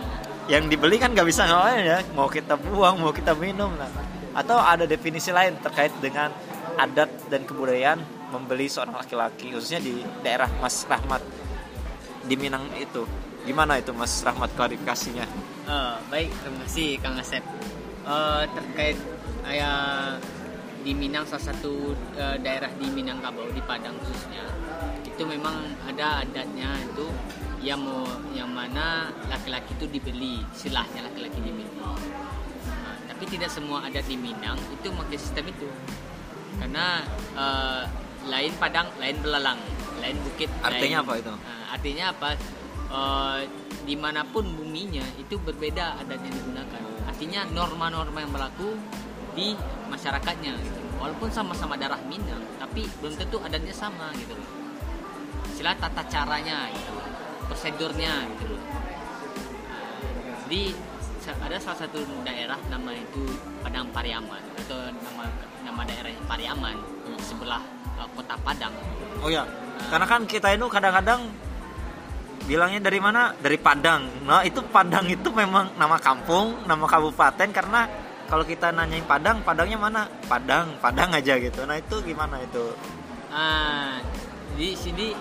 [0.45, 3.89] Yang dibeli kan nggak bisa ngapain ya mau kita buang mau kita minum lah.
[4.35, 6.29] Atau ada definisi lain terkait dengan
[6.77, 11.23] adat dan kebudayaan membeli seorang laki-laki khususnya di daerah Mas Rahmat
[12.25, 13.07] di Minang itu
[13.45, 17.41] gimana itu Mas Rahmat klarifikasinya Eh, baik, terima kasih Kang Asep.
[18.05, 18.97] Eh, terkait
[19.49, 20.13] ayah
[20.85, 24.45] di Minang salah satu eh, daerah di Minangkabau di Padang khususnya
[25.01, 25.57] itu memang
[25.89, 27.09] ada adatnya itu
[27.65, 28.05] yang mau
[28.37, 31.65] yang mana laki-laki itu dibeli silahnya laki-laki dibeli.
[31.81, 31.97] Nah,
[33.09, 35.65] tapi tidak semua adat di Minang itu memakai sistem itu
[36.61, 37.01] karena
[37.33, 37.83] eh,
[38.25, 39.59] lain Padang, lain Belalang,
[40.01, 40.49] lain Bukit.
[40.61, 41.33] Artinya lain- apa itu?
[41.33, 42.29] Nah, artinya apa?
[42.85, 43.39] Eh,
[43.85, 46.81] di mana pun buminya itu berbeda adat yang digunakan.
[47.05, 48.77] Artinya norma-norma yang berlaku
[49.37, 49.53] di
[49.89, 50.79] masyarakatnya gitu.
[50.97, 54.49] Walaupun sama-sama darah Minang, tapi belum tentu adatnya sama gitu loh.
[55.53, 56.91] Sila tata caranya gitu,
[57.45, 58.61] prosedurnya gitu loh.
[60.45, 60.61] Jadi
[61.19, 63.21] sa- ada salah satu daerah nama itu
[63.65, 65.25] Padang Pariaman atau nama
[65.65, 66.77] nama daerahnya Pariaman
[67.17, 67.61] di sebelah
[68.15, 68.73] kota Padang.
[69.23, 69.43] oh ya
[69.91, 71.27] karena kan kita itu kadang-kadang
[72.45, 77.89] bilangnya dari mana dari Padang nah itu Padang itu memang nama kampung nama kabupaten karena
[78.29, 82.75] kalau kita nanyain Padang Padangnya mana Padang Padang aja gitu nah itu gimana itu
[83.35, 83.99] Ah,
[84.55, 85.11] di sini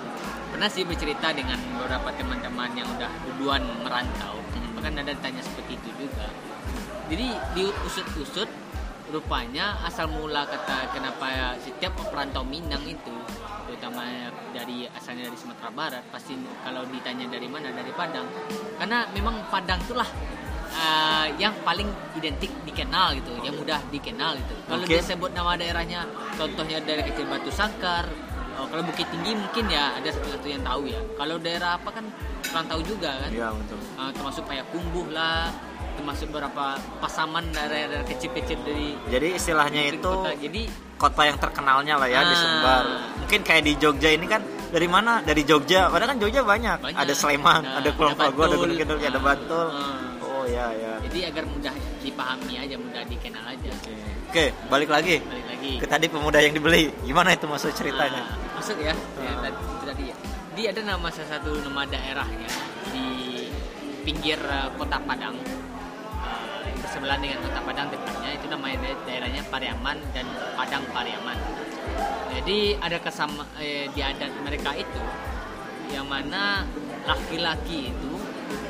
[0.55, 4.39] pernah sih bercerita dengan beberapa teman-teman yang udah duluan merantau.
[4.79, 6.31] Bahkan ada tanya seperti itu juga.
[7.11, 8.47] Jadi diusut-usut
[9.13, 13.13] rupanya asal mula kata kenapa setiap perantau Minang itu
[13.69, 14.07] terutama
[14.55, 18.25] dari asalnya dari Sumatera Barat pasti kalau ditanya dari mana dari Padang.
[18.81, 20.09] Karena memang Padang itulah
[20.79, 24.55] ah, yang paling identik dikenal gitu yang mudah dikenal gitu.
[24.65, 24.97] Kalau Oke.
[24.97, 26.07] disebut nama daerahnya
[26.39, 28.09] contohnya daerah kecil Batu Sangkar
[28.57, 31.01] oh, kalau Bukit Tinggi mungkin ya ada satu yang tahu ya.
[31.19, 32.07] Kalau daerah apa kan
[32.47, 33.31] kurang tahu juga kan.
[33.33, 33.79] Iya betul.
[34.01, 35.51] Ah, termasuk Payakumbuh lah
[35.95, 36.65] termasuk beberapa
[36.99, 40.33] pasaman daerah-daerah kecil-kecil dari jadi istilahnya itu kota.
[40.35, 40.63] Jadi
[40.95, 42.39] kota yang terkenalnya lah ya di Ah.
[42.39, 42.85] Sumbar.
[43.21, 45.21] Mungkin kayak di Jogja ini kan dari mana?
[45.21, 45.89] Dari Jogja.
[45.89, 46.99] Padahal kan Jogja banyak, Banyak.
[46.99, 48.55] ada Sleman Nah, ada Kulon ada Progo ada.
[48.55, 49.23] Gunung Kidul ada Ah.
[49.23, 49.67] Bantul.
[49.69, 50.25] Ah.
[50.25, 50.93] oh ya ya.
[51.01, 53.71] Jadi agar mudah dipahami aja mudah dikenal aja.
[54.29, 54.45] Oke.
[54.67, 55.17] Balik lagi.
[55.21, 55.73] Balik lagi.
[55.79, 56.91] Ke tadi pemuda yang dibeli.
[57.03, 58.23] Gimana itu maksud ceritanya?
[58.25, 59.41] Ah, masuk ya, ya Ah.
[59.43, 60.17] tadi, itu tadi ya.
[60.55, 62.51] Jadi ada nama salah satu nama daerahnya
[62.89, 63.07] di
[64.03, 65.35] pinggir eh, kota Padang
[66.85, 71.39] bersebelahan dengan kota Padang tepatnya itu namanya da- daerahnya Pariaman dan Padang Pariaman.
[72.29, 75.01] Jadi ada kesama eh, di adat mereka itu
[75.89, 76.69] yang mana
[77.09, 78.13] laki-laki itu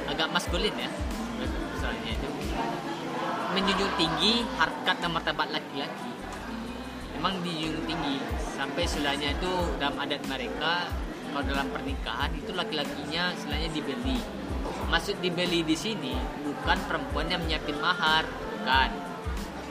[0.06, 0.90] agak maskulin ya
[1.74, 2.28] misalnya itu.
[3.54, 6.10] Menjunjung tinggi harkat dan martabat laki-laki.
[7.18, 8.16] Memang dijunjung tinggi.
[8.54, 10.86] Sampai istilahnya itu dalam adat mereka
[11.34, 14.22] kalau dalam pernikahan itu laki-lakinya istilahnya dibeli
[14.94, 16.14] maksud dibeli di sini
[16.46, 18.90] bukan perempuan yang menyiapkan mahar bukan.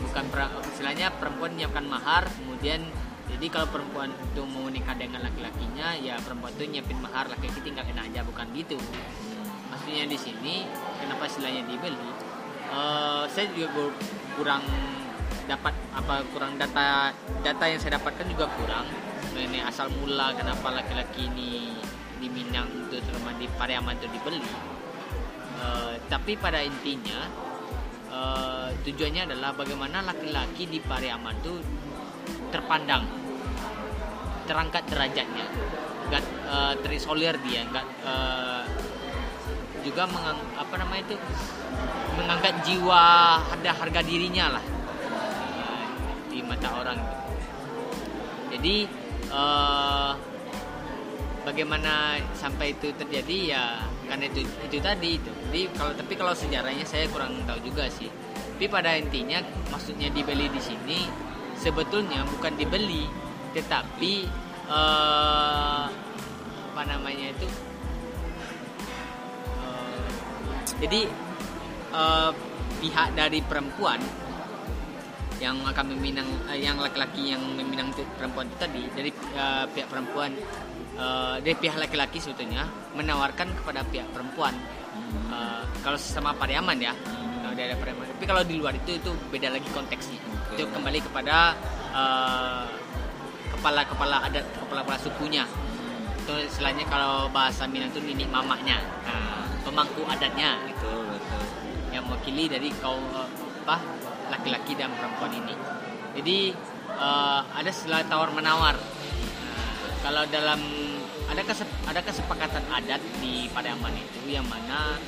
[0.04, 2.84] Bukan per- istilahnya perempuan menyiapkan mahar kemudian
[3.32, 7.88] jadi kalau perempuan itu mau nikah dengan laki-lakinya ya perempuan itu nyiapin mahar laki-laki tinggal
[7.88, 8.76] enak aja bukan gitu.
[9.72, 10.68] Maksudnya di sini
[11.00, 12.10] kenapa istilahnya dibeli?
[12.68, 13.96] Eh, saya juga
[14.36, 14.68] kurang
[15.48, 18.92] dapat apa kurang data data yang saya dapatkan juga kurang.
[19.32, 21.72] Mengenai asal mula kenapa laki-laki ini
[22.20, 24.44] di Minang itu terutama di Pariaman itu dibeli
[25.64, 27.24] Eh, tapi pada intinya
[28.12, 31.54] eh, tujuannya adalah bagaimana laki-laki di Pariaman itu
[32.52, 33.08] terpandang
[34.44, 35.48] terangkat derajatnya.
[36.12, 38.64] Nggak eh, terisolir dia nggak eh,
[39.84, 41.18] juga mengang, apa namanya itu
[42.16, 43.04] mengangkat jiwa
[43.52, 44.66] ada harga dirinya lah
[46.28, 47.00] di mata orang.
[48.52, 48.76] Jadi
[49.32, 50.12] eh,
[51.48, 53.66] bagaimana sampai itu terjadi ya
[54.08, 55.32] karena itu itu tadi itu.
[55.50, 58.10] Jadi kalau tapi kalau sejarahnya saya kurang tahu juga sih.
[58.56, 59.42] Tapi pada intinya
[59.74, 61.10] maksudnya dibeli di sini
[61.58, 63.10] sebetulnya bukan dibeli
[63.54, 64.14] tetapi
[64.70, 65.86] eh,
[66.74, 67.48] apa namanya itu?
[69.62, 70.08] Eh,
[70.86, 71.02] jadi
[71.94, 72.32] eh,
[72.84, 74.02] pihak dari perempuan
[75.42, 80.32] yang akan meminang eh, yang laki-laki yang meminang perempuan itu tadi dari eh, pihak perempuan
[80.98, 84.54] eh, dari pihak laki-laki sebetulnya menawarkan kepada pihak perempuan.
[85.34, 86.94] Eh, kalau sesama pariaman ya
[87.54, 88.06] kalau dari pariaman.
[88.18, 90.18] Tapi kalau di luar itu itu beda lagi konteksnya.
[90.58, 91.54] Itu kembali kepada
[91.94, 92.66] eh,
[93.54, 95.46] kepala-kepala adat kepala-kepala sukunya.
[96.24, 100.58] Itu istilahnya kalau bahasa Minang itu nini mamaknya nah, pemangku adatnya.
[100.66, 101.44] Gitu betul.
[101.94, 103.06] Yang mewakili dari kaum
[103.64, 103.78] apa
[104.34, 105.54] laki-laki dan perempuan ini.
[106.18, 106.38] Jadi
[106.90, 108.74] eh, ada istilah tawar menawar.
[110.04, 110.60] Kalau dalam
[111.32, 115.00] ada kesep- ada kesepakatan adat di Padaman itu yang mana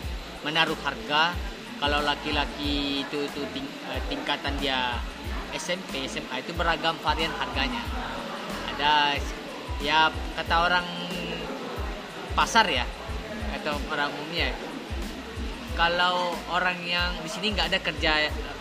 [0.48, 1.36] menaruh harga.
[1.76, 4.96] Kalau laki-laki itu itu ting- eh, tingkatan dia
[5.52, 7.84] SMP SMA itu beragam varian harganya.
[8.72, 9.20] Ada
[9.84, 10.08] ya
[10.40, 10.88] kata orang
[12.32, 12.88] pasar ya
[13.60, 14.52] atau orang umumnya
[15.76, 18.12] kalau orang yang di sini nggak ada kerja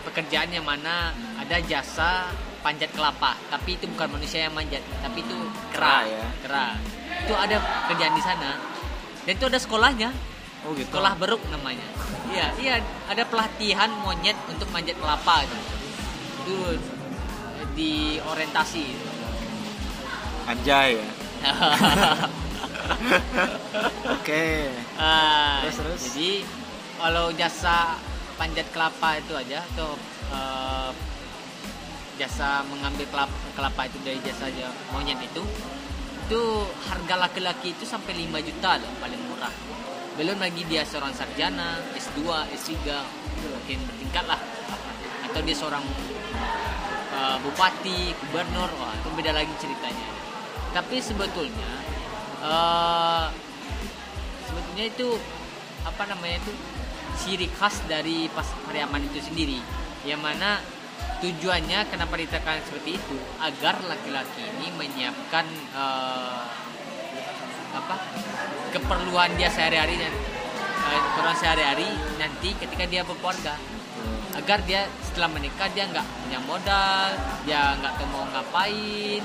[0.03, 2.31] pekerjaan yang mana ada jasa
[2.65, 3.37] panjat kelapa.
[3.53, 5.37] Tapi itu bukan manusia yang manjat tapi itu
[5.69, 6.25] kera Kera ya.
[6.41, 6.67] kera.
[7.21, 8.49] Itu ada kerjaan di sana.
[9.21, 10.09] Dan itu ada sekolahnya.
[10.65, 10.89] Oh gitu.
[10.89, 11.85] Sekolah beruk namanya.
[12.33, 12.73] Iya iya
[13.05, 15.65] ada pelatihan monyet untuk manjat kelapa gitu.
[16.45, 16.57] itu
[17.77, 18.85] di orientasi
[20.45, 21.09] anjay ya.
[24.15, 24.69] Oke.
[24.97, 26.01] Ah, Terus, terus?
[26.13, 26.31] Jadi
[26.97, 27.97] kalau jasa
[28.37, 29.97] panjat kelapa itu aja atau
[30.29, 30.89] eh,
[32.15, 34.47] jasa mengambil kelapa, kelapa itu dari jasa
[34.95, 35.43] monyet itu
[36.25, 36.41] itu
[36.89, 39.53] harga laki-laki itu sampai 5 juta loh paling murah.
[40.17, 42.25] Belum lagi dia seorang sarjana, S2,
[42.55, 42.73] S3,
[43.45, 44.41] mungkin bertingkat lah.
[45.29, 45.85] Atau dia seorang
[47.13, 50.07] eh, bupati, gubernur, wah itu beda lagi ceritanya.
[50.73, 51.71] Tapi sebetulnya
[52.41, 53.25] eh,
[54.49, 55.07] sebetulnya itu
[55.85, 56.53] apa namanya itu
[57.21, 59.61] ciri khas dari pas Pariaman itu sendiri
[60.09, 60.57] yang mana
[61.23, 63.15] tujuannya kenapa ditekan seperti itu?
[63.41, 66.43] Agar laki-laki ini menyiapkan eh,
[67.75, 67.95] apa
[68.71, 70.13] keperluan dia sehari-hari dan
[70.91, 71.87] eh, keperluan sehari-hari
[72.21, 73.55] nanti ketika dia berkeluarga.
[74.35, 77.07] Agar dia setelah menikah dia nggak punya modal
[77.47, 79.23] dia nggak tahu mau ngapain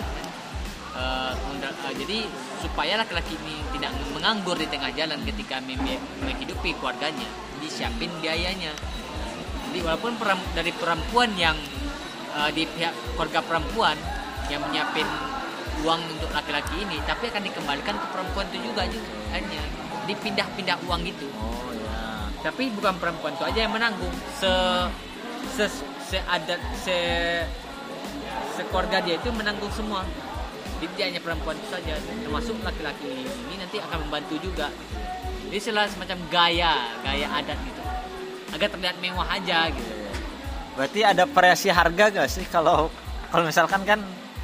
[1.50, 2.18] modal- eh, jadi
[2.62, 7.28] supaya laki-laki ini tidak menganggur di tengah jalan ketika menghidupi keluarganya
[7.60, 8.72] disiapin biayanya
[9.70, 11.56] jadi walaupun peram- dari perempuan yang
[12.35, 13.96] eh, di pihak keluarga perempuan
[14.50, 15.06] yang menyiapin
[15.87, 19.62] uang untuk laki-laki ini tapi akan dikembalikan ke perempuan itu juga juga hanya
[20.04, 24.12] dipindah-pindah uang gitu oh ya tapi bukan perempuan itu aja yang menanggung.
[24.40, 24.52] Se
[25.56, 25.64] se
[26.09, 26.96] seadat se
[28.56, 30.04] sekeluarga dia itu menanggung semua.
[30.80, 34.72] Jadi hanya perempuan itu saja termasuk laki-laki ini nanti akan membantu juga.
[35.48, 36.72] Jadi setelah semacam gaya
[37.04, 37.79] gaya adat gitu
[38.50, 39.92] agar terlihat mewah aja gitu.
[40.74, 42.88] Berarti ada variasi harga gak sih kalau
[43.28, 44.00] kalau misalkan kan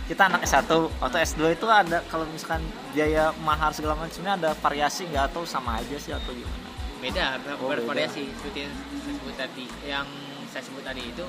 [0.07, 0.71] kita anak S1
[1.03, 2.62] atau S2 itu ada kalau misalkan
[2.95, 6.66] biaya mahar segala macamnya ada variasi nggak atau sama aja sih atau gimana?
[7.03, 7.83] Beda ber- Oh, beda.
[7.83, 9.64] bervariasi seperti yang saya sebut tadi.
[9.83, 10.07] Yang
[10.55, 11.27] saya sebut tadi itu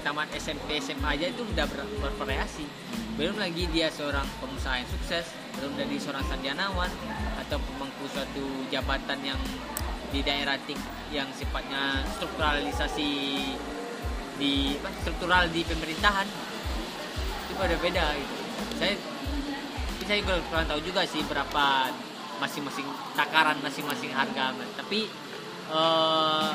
[0.00, 2.64] taman SMP SMA aja itu udah ber- bervariasi.
[3.20, 6.88] Belum lagi dia seorang pengusaha yang sukses belum lagi seorang sarjanawan
[7.44, 9.40] atau pemangku suatu jabatan yang
[10.08, 10.80] di daerah ting
[11.12, 13.10] yang sifatnya strukturalisasi
[14.38, 16.28] di apa, struktural di pemerintahan.
[17.48, 18.34] Itu pada beda gitu.
[18.80, 18.94] Saya
[20.08, 21.92] saya kurang tahu juga sih berapa
[22.40, 25.10] masing-masing takaran masing-masing harga tapi
[25.68, 26.50] eh,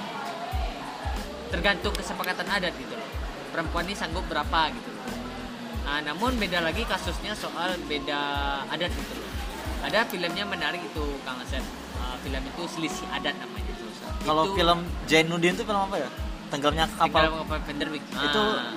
[1.54, 2.98] tergantung kesepakatan adat gitu.
[2.98, 3.10] Loh
[3.54, 4.90] perempuan ini sanggup berapa gitu.
[5.84, 8.22] Nah, namun beda lagi kasusnya soal beda
[8.74, 9.14] adat gitu.
[9.22, 9.32] Loh
[9.84, 13.64] ada filmnya menarik itu Kang Asep Eh, film itu selisih adat namanya
[14.24, 16.10] kalau Itu film Zainuddin itu film apa ya?
[16.48, 17.22] Tenggelamnya Kapal.
[17.28, 17.92] Kapal Kapal.
[18.00, 18.72] Itu Ah,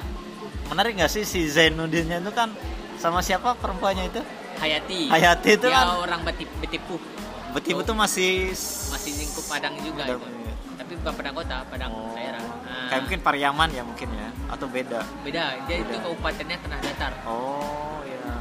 [0.67, 2.51] menarik nggak sih si Zainuddinnya itu kan
[2.99, 4.21] sama siapa perempuannya itu?
[4.59, 5.07] Hayati.
[5.07, 6.03] Hayati itu dia kan?
[6.03, 6.97] orang betip betipu.
[7.55, 8.51] Betipu tuh masih
[8.91, 10.29] masih lingkup Padang juga Udah, itu.
[10.43, 10.53] iya.
[10.77, 12.13] tapi bukan Padang kota Padang Oh.
[12.13, 12.43] daerah.
[12.43, 15.01] Nah, kayak mungkin Pariaman ya mungkin ya atau beda?
[15.23, 15.45] Beda.
[15.65, 17.13] Dia itu kabupatennya Tanah Datar.
[17.23, 17.96] Oh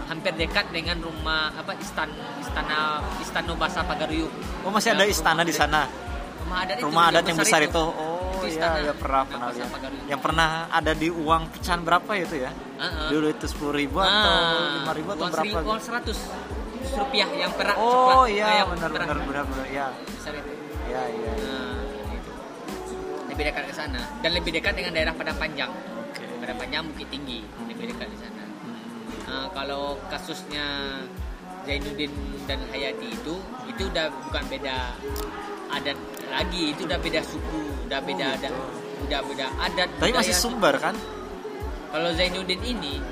[0.05, 4.29] hampir dekat dengan rumah apa istan istana istana Basa Pagaruyung.
[4.61, 5.89] Oh masih ada Ya, istana di sana?
[6.39, 9.27] Rumah adat itu rumah adat yang besar itu, oh Itu iya istana ya pernah Nah,
[9.27, 9.69] pernah Basa lihat
[10.05, 12.51] yang pernah ada di uang pecahan berapa itu ya?
[12.75, 13.07] Heeh.
[13.09, 15.87] dulu itu sepuluh ribu atau Ah, lima ribu atau uang berapa seri- uang gitu?
[15.89, 16.19] seratus
[16.95, 19.87] rupiah yang perak oh iya Eh, yang benar perak benar benar benar ya.
[20.05, 20.51] Besar itu.
[20.85, 21.33] Ya iya iya.
[21.41, 21.75] Nah,
[22.13, 22.31] itu.
[23.27, 23.99] lebih dekat ke sana.
[24.21, 25.71] Dan lebih dekat dengan daerah Padang Panjang.
[25.99, 26.23] Oke.
[26.37, 27.41] Padang Panjang Bukit Tinggi.
[27.65, 28.34] Lebih dekat di sana
[29.35, 30.63] Nah, kalau kasusnya
[31.63, 32.07] Zainuddin
[32.45, 33.35] dan Hayati itu
[33.67, 34.95] itu udah bukan beda
[35.67, 35.97] adat
[36.31, 38.55] lagi itu udah beda suku udah beda Oh, gitu.
[39.03, 40.95] udah beda adat tapi masih sumber kan?
[41.91, 43.03] Kalau Zainuddin ini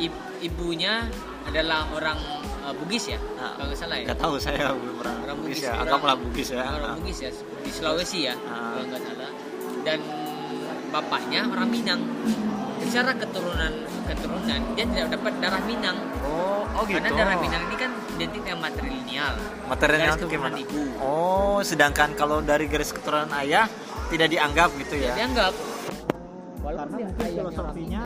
[0.00, 1.06] ib- ibunya
[1.44, 2.18] adalah orang
[2.60, 3.22] uh, Bugis ya?
[3.38, 4.06] Nah, kalau nggak salah ya?
[4.10, 5.70] nggak tahu saya belum pernah Orang Bugis Bugis, ya.
[5.70, 6.62] orang- anggaplah Bugis ya.
[6.64, 6.96] Orang Ah.
[6.98, 7.30] Bugis ya
[7.62, 8.74] di Sulawesi ya Ah.
[8.74, 9.30] kalau nggak salah.
[9.82, 9.98] Dan
[10.88, 12.00] bapaknya orang Minang
[12.86, 13.72] secara keturunan
[14.04, 15.98] keturunan dia tidak dapat darah Minang.
[16.26, 16.98] Oh oh gitu.
[16.98, 19.34] karena darah Minang ini kan identik dengan matrilineal.
[19.72, 20.56] Garis itu gimana?
[20.60, 20.80] ibu.
[21.00, 23.66] oh sedangkan kalau dari garis keturunan ayah
[24.12, 25.14] tidak dianggap gitu ya?
[25.16, 25.52] Dianggap.
[26.62, 28.02] Karena mungkin filosofinya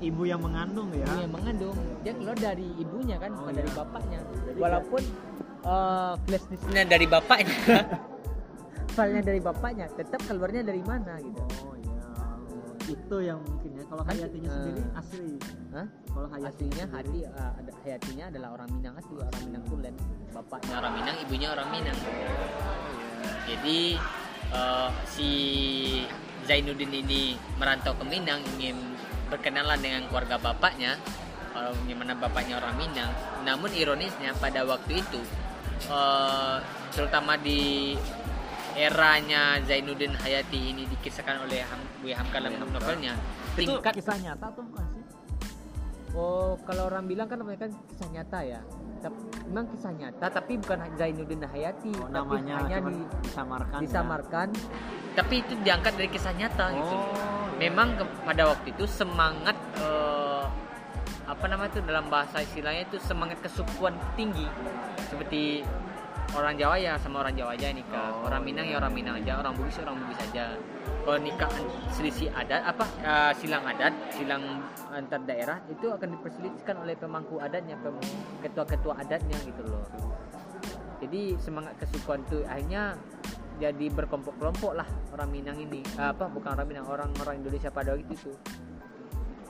[0.00, 1.06] ibu yang mengandung ya.
[1.06, 1.76] Ibu yang mengandung.
[2.02, 3.78] Dia keluar dari ibunya kan Oh, bukan dari iya.
[3.78, 4.20] bapaknya.
[4.24, 5.02] Jadi walaupun
[5.64, 7.56] uh, flash disknya dari bapaknya.
[8.96, 11.42] Asalnya dari bapaknya tetap keluarnya dari mana gitu.
[11.68, 11.95] Oh iya
[12.86, 13.84] itu yang mungkin ya.
[13.86, 15.30] Kalau hayatinya eh, sendiri asli.
[15.74, 15.86] Hah?
[16.16, 19.94] kalau hayati aslinya hati ada hayatinya adalah orang Minang asli orang Minang Tulen
[20.32, 20.74] bapaknya.
[20.80, 21.98] Orang Minang ibunya orang Minang.
[23.44, 23.80] Jadi
[24.54, 25.30] eh, si
[26.46, 28.78] Zainuddin ini merantau ke Minang ingin
[29.26, 30.94] berkenalan dengan keluarga bapaknya
[31.50, 33.10] kalau gimana bapaknya orang Minang.
[33.44, 35.20] Namun ironisnya pada waktu itu
[35.90, 36.56] eh,
[36.96, 37.92] terutama di
[38.76, 42.76] eranya Zainuddin Hayati ini dikisahkan oleh Ham, Buya Hamka dalam Hamka.
[42.76, 43.12] novelnya
[43.56, 45.04] itu tingkat kisah nyata tuh bukan sih
[46.16, 48.60] Oh, kalau orang bilang kan namanya kan kisah nyata ya.
[49.44, 53.82] Memang kisah nyata, tapi bukan Zainuddin Hayati, oh, tapi namanya hanya cuma di, disamarkan ya.
[53.84, 54.48] disamarkan.
[55.12, 56.96] Tapi itu diangkat dari kisah nyata gitu.
[56.96, 57.12] oh
[57.60, 60.44] Memang ke- pada waktu itu semangat eh,
[61.28, 64.48] apa namanya itu dalam bahasa istilahnya itu semangat kesukuan tinggi
[65.12, 65.68] seperti
[66.34, 68.76] orang Jawa ya sama orang Jawa aja nikah, Oh, orang Minang ya iya.
[68.82, 70.44] orang Minang aja, orang Bugis ya orang Bugis aja.
[71.06, 71.50] Kalau nikah
[71.94, 74.42] selisih adat apa eh, silang adat, silang
[74.90, 77.78] antar daerah itu akan diperselisihkan oleh pemangku adatnya,
[78.42, 79.86] ketua-ketua adatnya gitu loh.
[80.98, 82.98] Jadi semangat kesukuan itu akhirnya
[83.56, 88.12] jadi berkelompok-kelompok lah orang Minang ini Eh, apa bukan orang Minang orang-orang Indonesia pada waktu
[88.12, 88.32] itu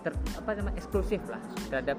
[0.06, 1.98] ter, apa namanya eksklusif lah terhadap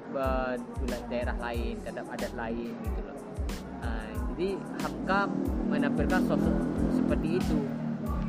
[0.80, 3.18] wilayah daerah lain terhadap adat lain gitu loh
[3.78, 4.04] Nah,
[4.38, 4.54] jadi
[4.86, 5.26] Hamka
[5.66, 6.56] menampilkan sosok
[6.94, 7.58] seperti itu.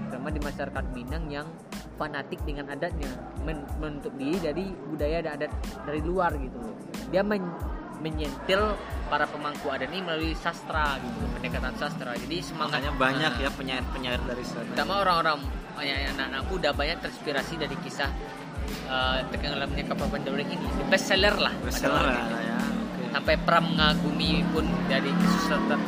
[0.08, 1.44] Terutama di masyarakat Minang yang
[2.00, 3.12] fanatik dengan adatnya.
[3.44, 5.52] Men menutup diri dari budaya dan adat
[5.84, 6.72] dari luar gitu loh.
[7.12, 7.52] Dia men-
[8.00, 8.72] menyentil
[9.12, 12.16] para pemangku adat ini melalui sastra gitu pendekatan sastra.
[12.16, 12.88] Jadi semangat.
[12.88, 14.64] Makanya banyak ya penyair-penyair dari sana.
[14.64, 15.44] Terutama orang-orang
[15.76, 18.08] banyak anak-anak muda banyak terinspirasi dari kisah
[18.88, 20.56] uh, tenggelamnya kapal Pandora ini.
[20.88, 21.52] Best seller lah.
[21.52, 21.84] Itu.
[21.84, 22.77] lah ya
[23.12, 25.12] sampai Pram mengagumi pun dari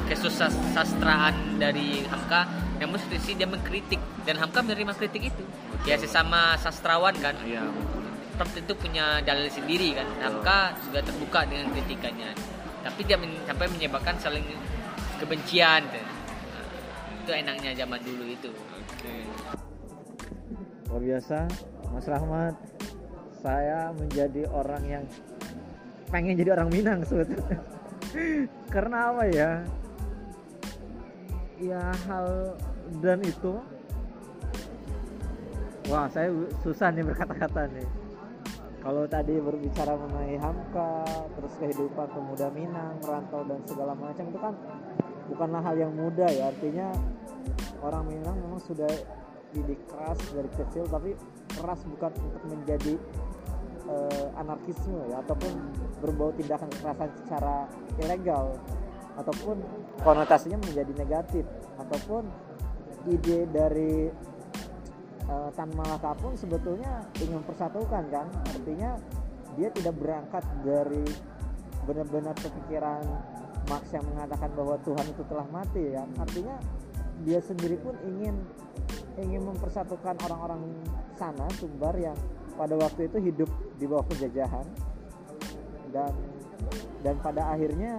[0.08, 2.48] kesusastraan dari Hamka
[2.80, 4.00] namun sisi dia mengkritik.
[4.24, 5.44] Dan Hamka menerima kritik itu.
[5.84, 7.36] Ya sesama sastrawan kan.
[7.44, 7.64] Iya
[8.40, 10.08] Pram tentu punya dalil sendiri kan.
[10.24, 12.32] Hamka juga terbuka dengan kritikannya.
[12.80, 14.44] Tapi dia men- sampai menyebabkan saling
[15.20, 16.64] kebencian Nah,
[17.20, 18.48] itu enaknya zaman dulu itu.
[18.48, 19.14] Oke.
[20.88, 21.38] Luar biasa,
[21.92, 22.54] Mas Rahmat.
[23.40, 25.04] Saya menjadi orang yang
[26.10, 27.58] pengen jadi orang Minang sebetulnya.
[28.74, 29.50] Karena apa ya?
[31.62, 32.58] Ya hal
[32.98, 33.62] dan itu.
[35.90, 36.30] Wah, saya
[36.62, 37.88] susah nih berkata-kata nih.
[38.80, 41.04] Kalau tadi berbicara mengenai Hamka,
[41.36, 44.54] terus kehidupan pemuda Minang, merantau dan segala macam itu kan
[45.28, 46.48] bukanlah hal yang mudah ya.
[46.48, 46.88] Artinya
[47.84, 48.88] orang Minang memang sudah
[49.50, 51.10] didik keras dari kecil tapi
[51.58, 52.94] keras bukan untuk menjadi
[53.90, 55.52] eh, anarkisme ya ataupun
[55.98, 57.66] berbau tindakan kekerasan secara
[57.98, 58.54] ilegal
[59.18, 59.58] ataupun
[60.06, 61.44] konotasinya menjadi negatif
[61.76, 62.30] ataupun
[63.10, 64.08] ide dari
[65.26, 68.26] eh, Tan Malaka pun sebetulnya ingin mempersatukan kan?
[68.54, 68.94] Artinya
[69.58, 71.04] dia tidak berangkat dari
[71.84, 73.02] benar-benar kepikiran
[73.66, 76.56] Marx yang mengatakan bahwa Tuhan itu telah mati ya artinya
[77.26, 78.36] dia sendiri pun ingin
[79.20, 80.64] ingin mempersatukan orang-orang
[81.18, 82.16] sana Sumbar yang
[82.54, 84.66] pada waktu itu hidup di bawah penjajahan.
[85.90, 86.12] Dan
[87.02, 87.98] dan pada akhirnya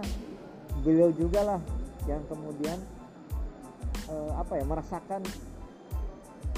[0.82, 1.62] beliau juga lah
[2.10, 2.78] yang kemudian
[4.10, 5.22] eh, apa ya merasakan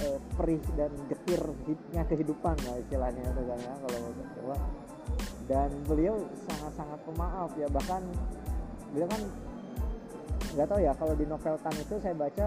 [0.04, 4.00] eh, perih dan getir hidupnya kehidupan lah istilahnya itu kan ya kalau
[4.40, 4.58] Jawa
[5.44, 6.16] dan beliau
[6.48, 8.04] sangat-sangat pemaaf ya bahkan
[8.96, 9.22] beliau kan
[10.54, 12.46] nggak tahu ya kalau di novel Tan itu saya baca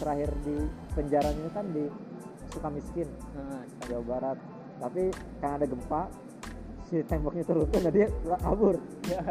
[0.00, 0.56] terakhir di
[0.96, 1.84] penjaranya kan di
[2.52, 4.38] Sukamiskin Nah, Jawa Barat
[4.82, 6.10] tapi kan ada gempa
[6.90, 8.10] si temboknya teruntuh nah dia
[8.42, 8.76] kabur.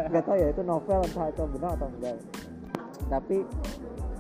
[0.10, 2.18] Nggak tahu ya itu novel entah itu benar atau enggak.
[3.12, 3.38] Tapi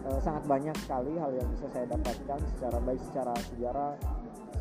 [0.05, 3.93] eh, sangat banyak sekali hal yang bisa saya dapatkan secara baik secara sejarah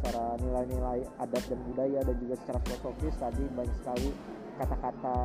[0.01, 3.15] secara nilai-nilai adat dan budaya dan juga secara filosofis.
[3.19, 4.09] Tadi banyak sekali
[4.57, 5.17] kata-kata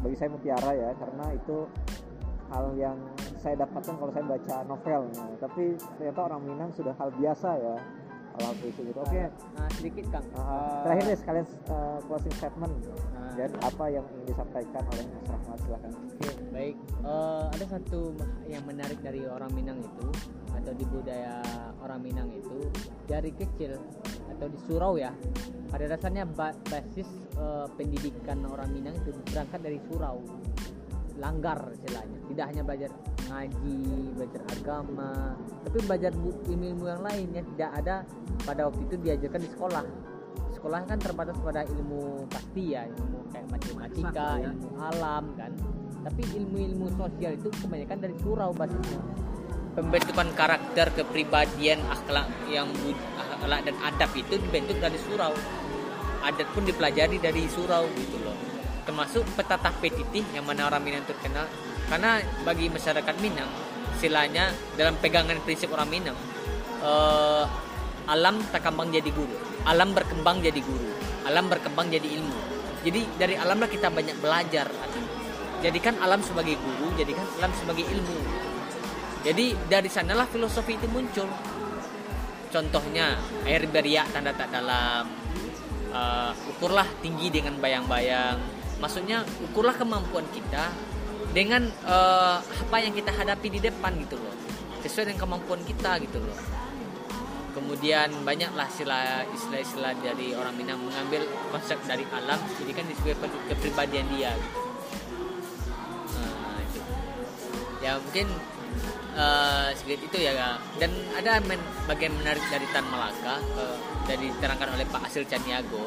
[0.00, 1.58] bagi saya mutiara ya karena itu
[2.48, 2.96] hal yang
[3.42, 5.26] saya dapatkan kalau saya baca novelnya.
[5.36, 7.76] Tapi ternyata orang Minang sudah hal biasa ya
[8.38, 9.22] hal itu gitu oke
[9.58, 12.72] nah, sedikit Kang Uh, terakhir deh sekalian uh, closing statement
[13.30, 15.92] Nah, dan apa yang ingin disampaikan oleh Mas Rahmat silakan.
[15.94, 16.76] Oke, baik.
[17.06, 18.00] Eh, ada satu
[18.50, 20.08] yang menarik dari orang Minang itu
[20.50, 21.38] atau di budaya
[21.78, 22.58] orang Minang itu
[23.06, 23.78] dari kecil
[24.34, 25.14] atau di surau ya.
[25.70, 27.06] Pada dasarnya ba- basis
[27.38, 30.18] eh, pendidikan orang Minang itu berangkat dari surau.
[31.20, 32.18] Langgar istilahnya.
[32.26, 32.90] Tidak hanya belajar
[33.30, 33.80] ngaji,
[34.18, 36.10] belajar agama, tapi belajar
[36.50, 37.96] ilmu-ilmu yang lain yang tidak ada
[38.42, 39.84] pada waktu itu diajarkan di sekolah.
[40.50, 44.50] Sekolah kan terbatas pada ilmu pasti ya, ilmu kayak matematika, ya.
[44.50, 45.52] ilmu alam kan.
[46.00, 49.00] Tapi ilmu-ilmu sosial itu kebanyakan dari surau basisnya.
[49.70, 52.66] pembentukan karakter kepribadian akhlak yang
[53.14, 55.30] akhlak dan adab itu dibentuk dari surau
[56.20, 58.49] adat pun dipelajari dari surau gitu loh
[58.82, 61.46] termasuk petatah petitih yang mana orang Minang terkenal.
[61.90, 63.50] Karena bagi masyarakat Minang
[63.98, 66.16] istilahnya dalam pegangan prinsip orang Minang
[66.80, 67.44] eh,
[68.08, 69.36] alam terkembang jadi guru
[69.68, 70.88] alam berkembang jadi guru
[71.24, 72.38] alam berkembang jadi ilmu.
[72.80, 74.72] Jadi dari alamlah kita banyak belajar.
[75.60, 78.18] Jadikan alam sebagai guru jadikan alam sebagai ilmu.
[79.20, 81.28] Jadi dari sanalah filosofi itu muncul.
[82.48, 85.04] Contohnya air beriak tanda tak dalam.
[85.90, 88.38] Uh, ukurlah tinggi dengan bayang-bayang
[88.80, 90.72] maksudnya ukurlah kemampuan kita
[91.30, 94.34] dengan uh, apa yang kita hadapi di depan gitu loh
[94.82, 96.38] sesuai dengan kemampuan kita gitu loh
[97.52, 98.66] kemudian banyaklah
[99.36, 103.16] istilah-istilah dari orang Minang mengambil konsep dari alam jadi kan disebut
[103.52, 104.60] kepribadian dia gitu.
[106.16, 106.80] nah, itu.
[107.84, 108.26] ya mungkin
[109.18, 111.42] uh, itu ya dan ada
[111.90, 115.84] bagian menarik dari Tan Malaka uh, dari diterangkan oleh Pak Asil Caniago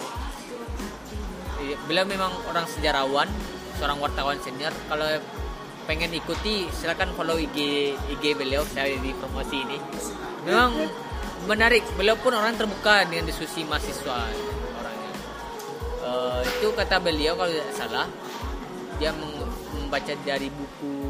[1.87, 3.27] beliau memang orang sejarawan
[3.77, 4.71] seorang wartawan senior.
[4.87, 5.07] Kalau
[5.83, 9.77] pengen ikuti silakan follow IG IG beliau saya di promosi ini.
[10.47, 10.71] Memang
[11.43, 14.31] menarik beliau pun orang terbuka dengan diskusi mahasiswa
[14.79, 15.11] orangnya
[16.07, 18.07] uh, itu kata beliau kalau tidak salah
[18.95, 19.11] dia
[19.75, 21.03] membaca dari buku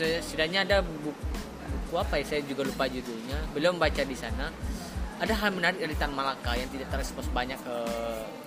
[0.00, 3.52] setidaknya ada buku, buku apa ya saya juga lupa judulnya.
[3.52, 4.48] Beliau membaca di sana.
[5.20, 7.76] Ada hal menarik dari Tan Malaka yang tidak terekspos banyak ke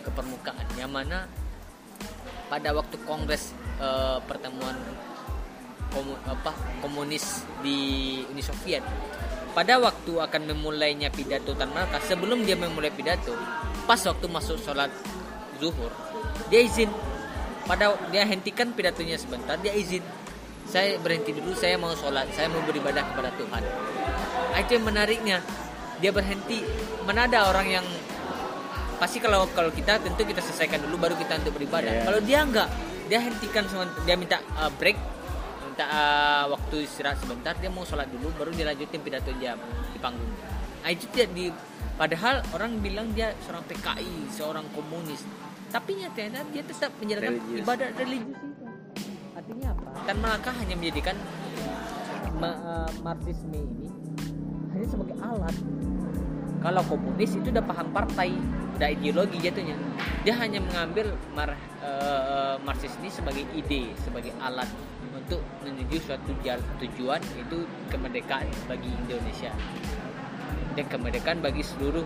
[0.04, 0.68] ke permukaan.
[0.76, 1.18] Yang mana
[2.52, 4.76] pada waktu kongres uh, pertemuan
[5.90, 6.52] komu, apa,
[6.84, 8.84] komunis di Uni Soviet
[9.54, 13.34] pada waktu akan memulainya pidato Tan Malaka sebelum dia memulai pidato
[13.86, 14.90] pas waktu masuk sholat
[15.62, 15.94] zuhur
[16.50, 16.90] dia izin.
[17.64, 20.04] Pada dia hentikan pidatonya sebentar dia izin.
[20.68, 23.64] Saya berhenti dulu saya mau sholat saya mau beribadah kepada Tuhan.
[24.60, 25.38] Itu yang menariknya.
[25.98, 26.62] Dia berhenti.
[27.08, 27.86] Mana ada orang yang
[29.04, 31.92] pasti kalau kalau kita tentu kita selesaikan dulu baru kita untuk beribadah.
[31.92, 32.06] Yeah.
[32.08, 32.72] kalau dia enggak
[33.12, 33.68] dia hentikan
[34.08, 34.96] dia minta uh, break
[35.68, 39.60] minta uh, waktu istirahat sebentar dia mau sholat dulu baru dia lanjutin pidato dia
[39.92, 40.32] di panggung.
[40.88, 41.52] Nah, itu dia di
[42.00, 45.20] padahal orang bilang dia seorang PKI seorang komunis.
[45.68, 47.60] Tapi nyatanya dia tetap menjalankan religius.
[47.60, 48.40] ibadah religius.
[48.40, 48.64] Itu
[49.36, 49.90] artinya apa?
[50.08, 51.16] Dan Malaka hanya menjadikan
[52.40, 53.92] uh, marxisme ini
[54.72, 55.56] hanya sebagai alat.
[56.64, 58.32] Kalau komunis itu udah paham partai
[58.78, 59.78] udah ideologi jatuhnya.
[60.26, 61.54] Dia hanya mengambil mar,
[61.84, 64.68] uh, marxis ini sebagai ide sebagai alat
[65.14, 66.34] untuk menuju suatu
[66.82, 67.58] tujuan itu
[67.94, 69.54] kemerdekaan bagi Indonesia.
[70.74, 72.06] Dan kemerdekaan bagi seluruh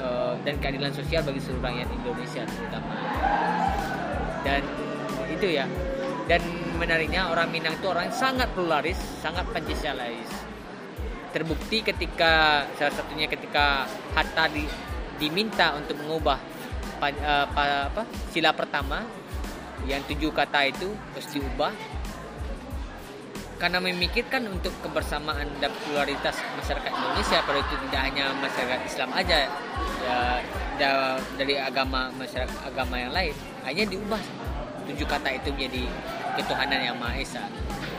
[0.00, 2.94] uh, dan keadilan sosial bagi seluruh rakyat Indonesia terutama.
[4.40, 4.62] Dan
[5.30, 5.68] itu ya.
[6.26, 6.42] Dan
[6.82, 10.46] menariknya orang Minang itu orang yang sangat pluralis sangat pancasilianis
[11.36, 13.84] terbukti ketika salah satunya ketika
[14.16, 14.64] Hatta di,
[15.16, 16.38] diminta untuk mengubah
[17.00, 18.02] uh, pa, apa,
[18.32, 19.04] sila pertama.
[19.86, 21.72] Yang tujuh kata itu harus diubah.
[23.56, 29.48] Karena memikirkan untuk kebersamaan dan pluralitas masyarakat Indonesia pada itu tidak hanya masyarakat Islam aja
[29.48, 29.48] ya,
[30.76, 30.92] ya
[31.40, 33.32] dari agama masyarakat agama yang lain
[33.64, 34.20] hanya diubah.
[34.92, 35.88] Tujuh kata itu menjadi
[36.36, 37.48] ketuhanan yang maha esa.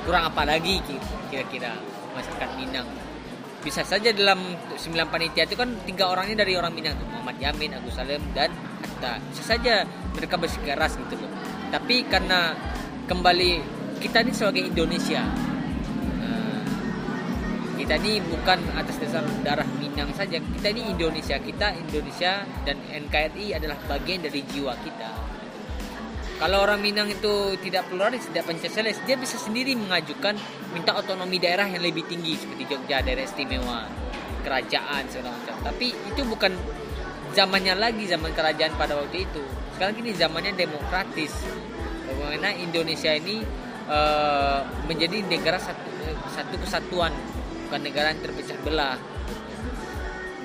[0.05, 0.78] Kurang apa lagi
[1.34, 1.74] kira-kira
[2.13, 2.86] masyarakat Minang
[3.64, 6.95] bisa saja dalam sembilan panitia itu kan tiga orangnya dari orang Minang.
[6.99, 9.20] Tuh Muhammad Yamin, Agus Salim dan Hatta.
[9.34, 9.84] Bisa saja
[10.14, 11.32] mereka bersikeras gitu loh
[11.68, 12.55] tapi karena
[13.08, 13.51] kembali
[13.99, 15.24] kita ini sebagai Indonesia
[16.22, 16.64] nah,
[17.76, 20.38] kita ini bukan atas dasar darah Minang saja.
[20.38, 21.41] Kita ini Indonesia.
[21.41, 25.26] Kita Indonesia dan NKRI adalah bagian dari jiwa kita
[26.38, 30.38] kalau orang Minang itu tidak pluralis, tidak Pancasila, dia bisa sendiri mengajukan
[30.70, 33.90] minta otonomi daerah yang lebih tinggi seperti Jogja, daerah istimewa,
[34.46, 35.58] kerajaan segala macam.
[35.66, 36.54] Tapi itu bukan
[37.34, 39.42] zamannya lagi zaman kerajaan pada waktu itu.
[39.74, 41.34] Sekarang ini zamannya demokratis.
[42.06, 43.42] Bagaimana Indonesia ini
[43.90, 45.90] uh, menjadi negara satu,
[46.38, 47.18] satu kesatuan,
[47.66, 48.98] bukan negara yang terpecah belah.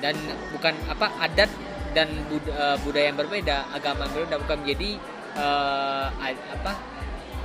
[0.01, 0.17] Dan
[0.51, 1.47] bukan apa adat
[1.95, 4.89] dan eh, budaya yang berbeda, agama yang berbeda bukan menjadi
[5.37, 6.07] uh,
[6.53, 6.73] apa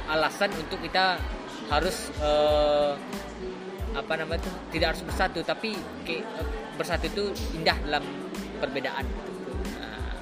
[0.09, 1.21] alasan untuk kita
[1.69, 2.97] harus uh,
[3.93, 5.77] apa namanya itu tidak harus bersatu tapi
[6.07, 6.25] ke,
[6.81, 7.25] bersatu itu
[7.61, 8.05] indah dalam
[8.63, 9.05] perbedaan.
[9.77, 10.13] Nah,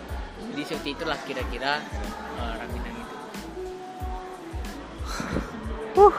[0.54, 1.78] jadi seperti itulah kira-kira
[2.40, 3.14] uh, itu.
[5.96, 6.14] Uh,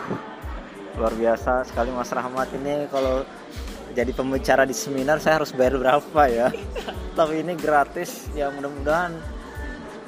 [0.97, 2.47] luar biasa sekali Mas Rahmat.
[2.55, 3.25] Ini kalau
[3.97, 6.47] jadi pembicara di seminar saya harus bayar berapa ya?
[7.17, 9.36] Tapi ini gratis ya mudah-mudahan Eh,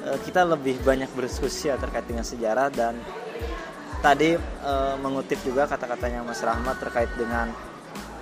[0.00, 2.96] kita lebih banyak berdiskusi ya terkait dengan sejarah dan
[4.00, 7.52] tadi uh, mengutip juga kata-katanya Mas Rahmat terkait dengan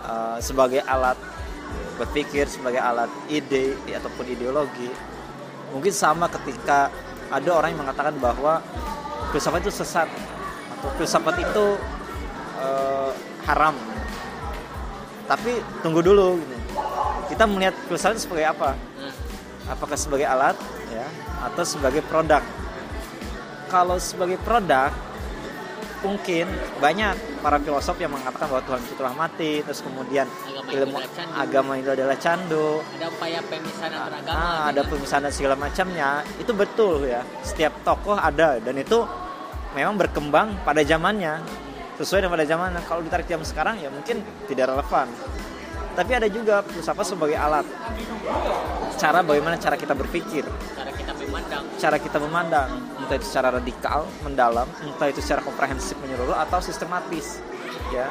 [0.03, 1.15] uh, sebagai alat
[1.99, 4.91] berpikir sebagai alat ide ataupun ideologi
[5.71, 6.91] mungkin sama ketika
[7.29, 8.63] ada orang yang mengatakan bahwa
[9.31, 10.09] filsafat itu sesat
[10.79, 11.67] atau filsafat itu
[12.59, 13.11] uh,
[13.47, 13.75] haram
[15.29, 16.57] tapi tunggu dulu gitu.
[17.35, 19.13] kita melihat filsafat itu sebagai apa hmm.
[19.77, 20.57] apakah sebagai alat
[20.91, 21.07] ya
[21.43, 22.43] atau sebagai produk.
[23.69, 24.91] Kalau sebagai produk
[25.99, 26.47] mungkin
[26.79, 31.21] banyak para filosof yang mengatakan bahwa Tuhan itu telah mati terus kemudian agama ilmu itu
[31.35, 32.83] agama itu adalah candu.
[32.95, 36.23] Ada upaya pemisahan ah, agama ah, ada pemisahan dan segala macamnya.
[36.39, 37.27] Itu betul ya.
[37.43, 39.03] Setiap tokoh ada dan itu
[39.75, 41.43] memang berkembang pada zamannya.
[41.99, 45.11] Sesuai dengan pada zamannya kalau ditarik jam sekarang ya mungkin tidak relevan.
[45.99, 47.67] Tapi ada juga filsafat sebagai alat.
[49.03, 50.47] Cara bagaimana cara kita berpikir.
[50.79, 50.95] Cara
[51.29, 51.65] memandang.
[51.77, 52.69] Cara kita memandang
[52.99, 57.39] entah itu secara radikal mendalam entah itu secara komprehensif menyeluruh atau sistematis
[57.93, 58.09] ya.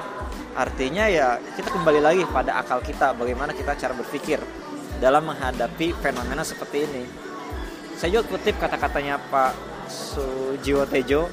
[0.57, 4.41] Artinya ya kita kembali lagi pada akal kita bagaimana kita cara berpikir
[5.01, 7.03] dalam menghadapi fenomena seperti ini.
[7.97, 9.53] Saya juga kutip kata-katanya Pak
[9.89, 11.29] Sujiwo Tejo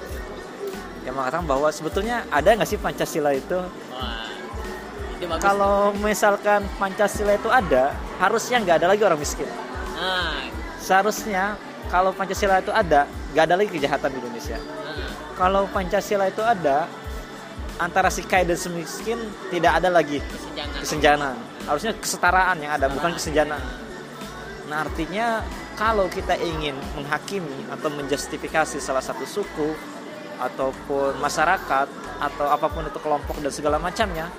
[1.04, 3.60] yang mengatakan bahwa sebetulnya ada nggak sih Pancasila itu?
[3.92, 4.24] Wah
[5.40, 9.48] kalau misalkan Pancasila itu ada, harusnya nggak ada lagi orang miskin.
[9.96, 10.50] Nah.
[10.80, 11.56] Seharusnya
[11.90, 14.58] kalau Pancasila itu ada, nggak ada lagi kejahatan di Indonesia.
[15.34, 16.86] Kalau Pancasila itu ada,
[17.82, 19.18] antara si kaya dan si miskin
[19.50, 20.80] tidak ada lagi kesenjangan.
[20.80, 21.36] kesenjangan.
[21.66, 23.62] Harusnya kesetaraan yang ada, bukan kesenjangan.
[24.70, 25.42] Nah artinya
[25.74, 29.74] kalau kita ingin menghakimi atau menjustifikasi salah satu suku
[30.38, 34.30] ataupun masyarakat atau apa pun itu kelompok dan segala macamnya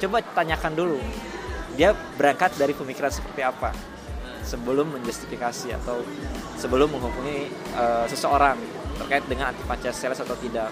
[0.00, 1.00] coba tanyakan dulu
[1.76, 3.72] dia berangkat dari pemikiran seperti apa
[4.42, 6.02] sebelum menjustifikasi atau
[6.58, 8.58] sebelum menghubungi uh, seseorang
[8.98, 10.70] terkait dengan anti Pancasila atau tidak.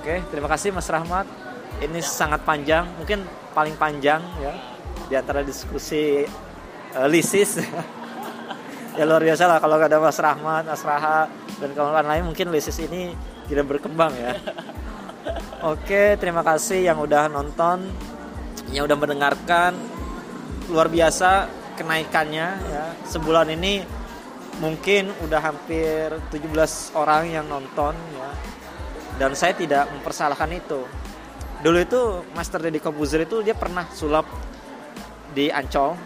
[0.00, 1.28] Oke, terima kasih Mas Rahmat.
[1.80, 3.24] Ini sangat panjang, mungkin
[3.56, 4.52] paling panjang ya
[5.08, 6.24] di antara diskusi
[6.96, 7.60] uh, lisis.
[8.98, 11.28] ya luar biasa lah kalau ada Mas Rahmat, Mas Raha
[11.60, 13.12] dan kawan-kawan lain mungkin lisis ini
[13.48, 14.36] tidak berkembang ya.
[15.60, 17.84] Oke, terima kasih yang udah nonton,
[18.72, 19.76] yang udah mendengarkan.
[20.72, 22.84] Luar biasa kenaikannya ya.
[23.08, 23.80] Sebulan ini
[24.60, 28.30] mungkin udah hampir 17 orang yang nonton ya.
[29.16, 30.84] Dan saya tidak mempersalahkan itu.
[31.60, 32.00] Dulu itu
[32.36, 34.28] Master Deddy Kobuzer itu dia pernah sulap
[35.32, 35.96] di Ancol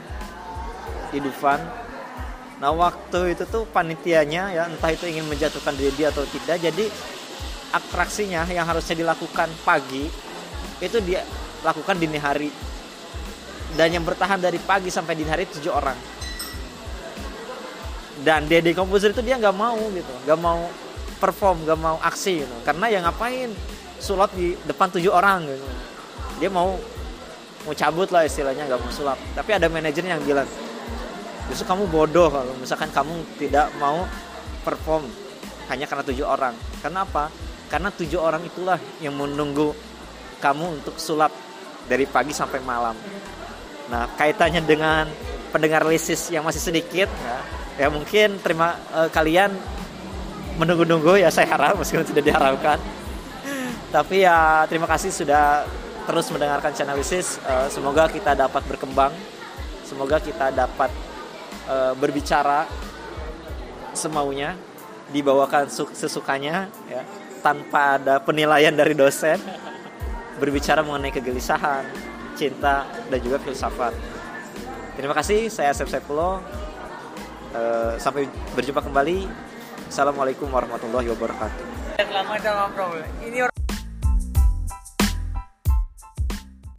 [1.11, 1.59] di Dufan.
[2.59, 6.87] Nah waktu itu tuh panitianya ya entah itu ingin menjatuhkan dia atau tidak jadi
[7.75, 10.07] atraksinya yang harusnya dilakukan pagi
[10.79, 11.27] itu dia
[11.67, 12.51] lakukan dini hari
[13.75, 15.99] dan yang bertahan dari pagi sampai dini hari tujuh orang.
[18.25, 20.71] Dan Dede Komposer itu dia nggak mau gitu nggak mau
[21.19, 22.57] perform nggak mau aksi gitu.
[22.63, 23.51] Karena yang ngapain
[23.99, 25.67] sulap di depan tujuh orang gitu.
[26.39, 26.79] Dia mau
[27.65, 29.19] mau cabut lah istilahnya nggak mau sulap.
[29.35, 30.47] Tapi ada manajer yang bilang
[31.51, 34.09] justru kamu bodoh kalau misalkan kamu tidak mau
[34.65, 35.05] perform
[35.69, 36.55] hanya karena tujuh orang.
[36.81, 37.29] Karena apa?
[37.69, 39.75] Karena tujuh orang itulah yang menunggu
[40.39, 41.33] kamu untuk sulap
[41.89, 42.97] dari pagi sampai malam.
[43.93, 45.05] Nah, kaitannya dengan
[45.53, 47.39] pendengar lisis yang masih sedikit, ya,
[47.85, 49.53] ya mungkin terima eh, kalian
[50.55, 52.79] menunggu-nunggu ya saya harap meskipun tidak diharapkan.
[53.95, 55.63] Tapi ya terima kasih sudah
[56.05, 57.39] terus mendengarkan channel lisis.
[57.45, 59.13] Eh, semoga kita dapat berkembang,
[59.87, 60.91] semoga kita dapat
[61.69, 62.67] eh, berbicara
[63.95, 64.59] semaunya,
[65.15, 67.05] dibawakan sesukanya, ya
[67.45, 69.37] tanpa ada penilaian dari dosen
[70.41, 71.85] berbicara mengenai kegelisahan,
[72.35, 73.95] cinta dan juga filsafat.
[74.95, 76.39] Terima kasih, saya Asep Sepulo.
[77.55, 78.27] Uh, sampai
[78.59, 79.31] berjumpa kembali.
[79.87, 81.65] Assalamualaikum warahmatullahi wabarakatuh.
[82.03, 82.99] Selamat ngobrol.
[83.23, 83.47] Ini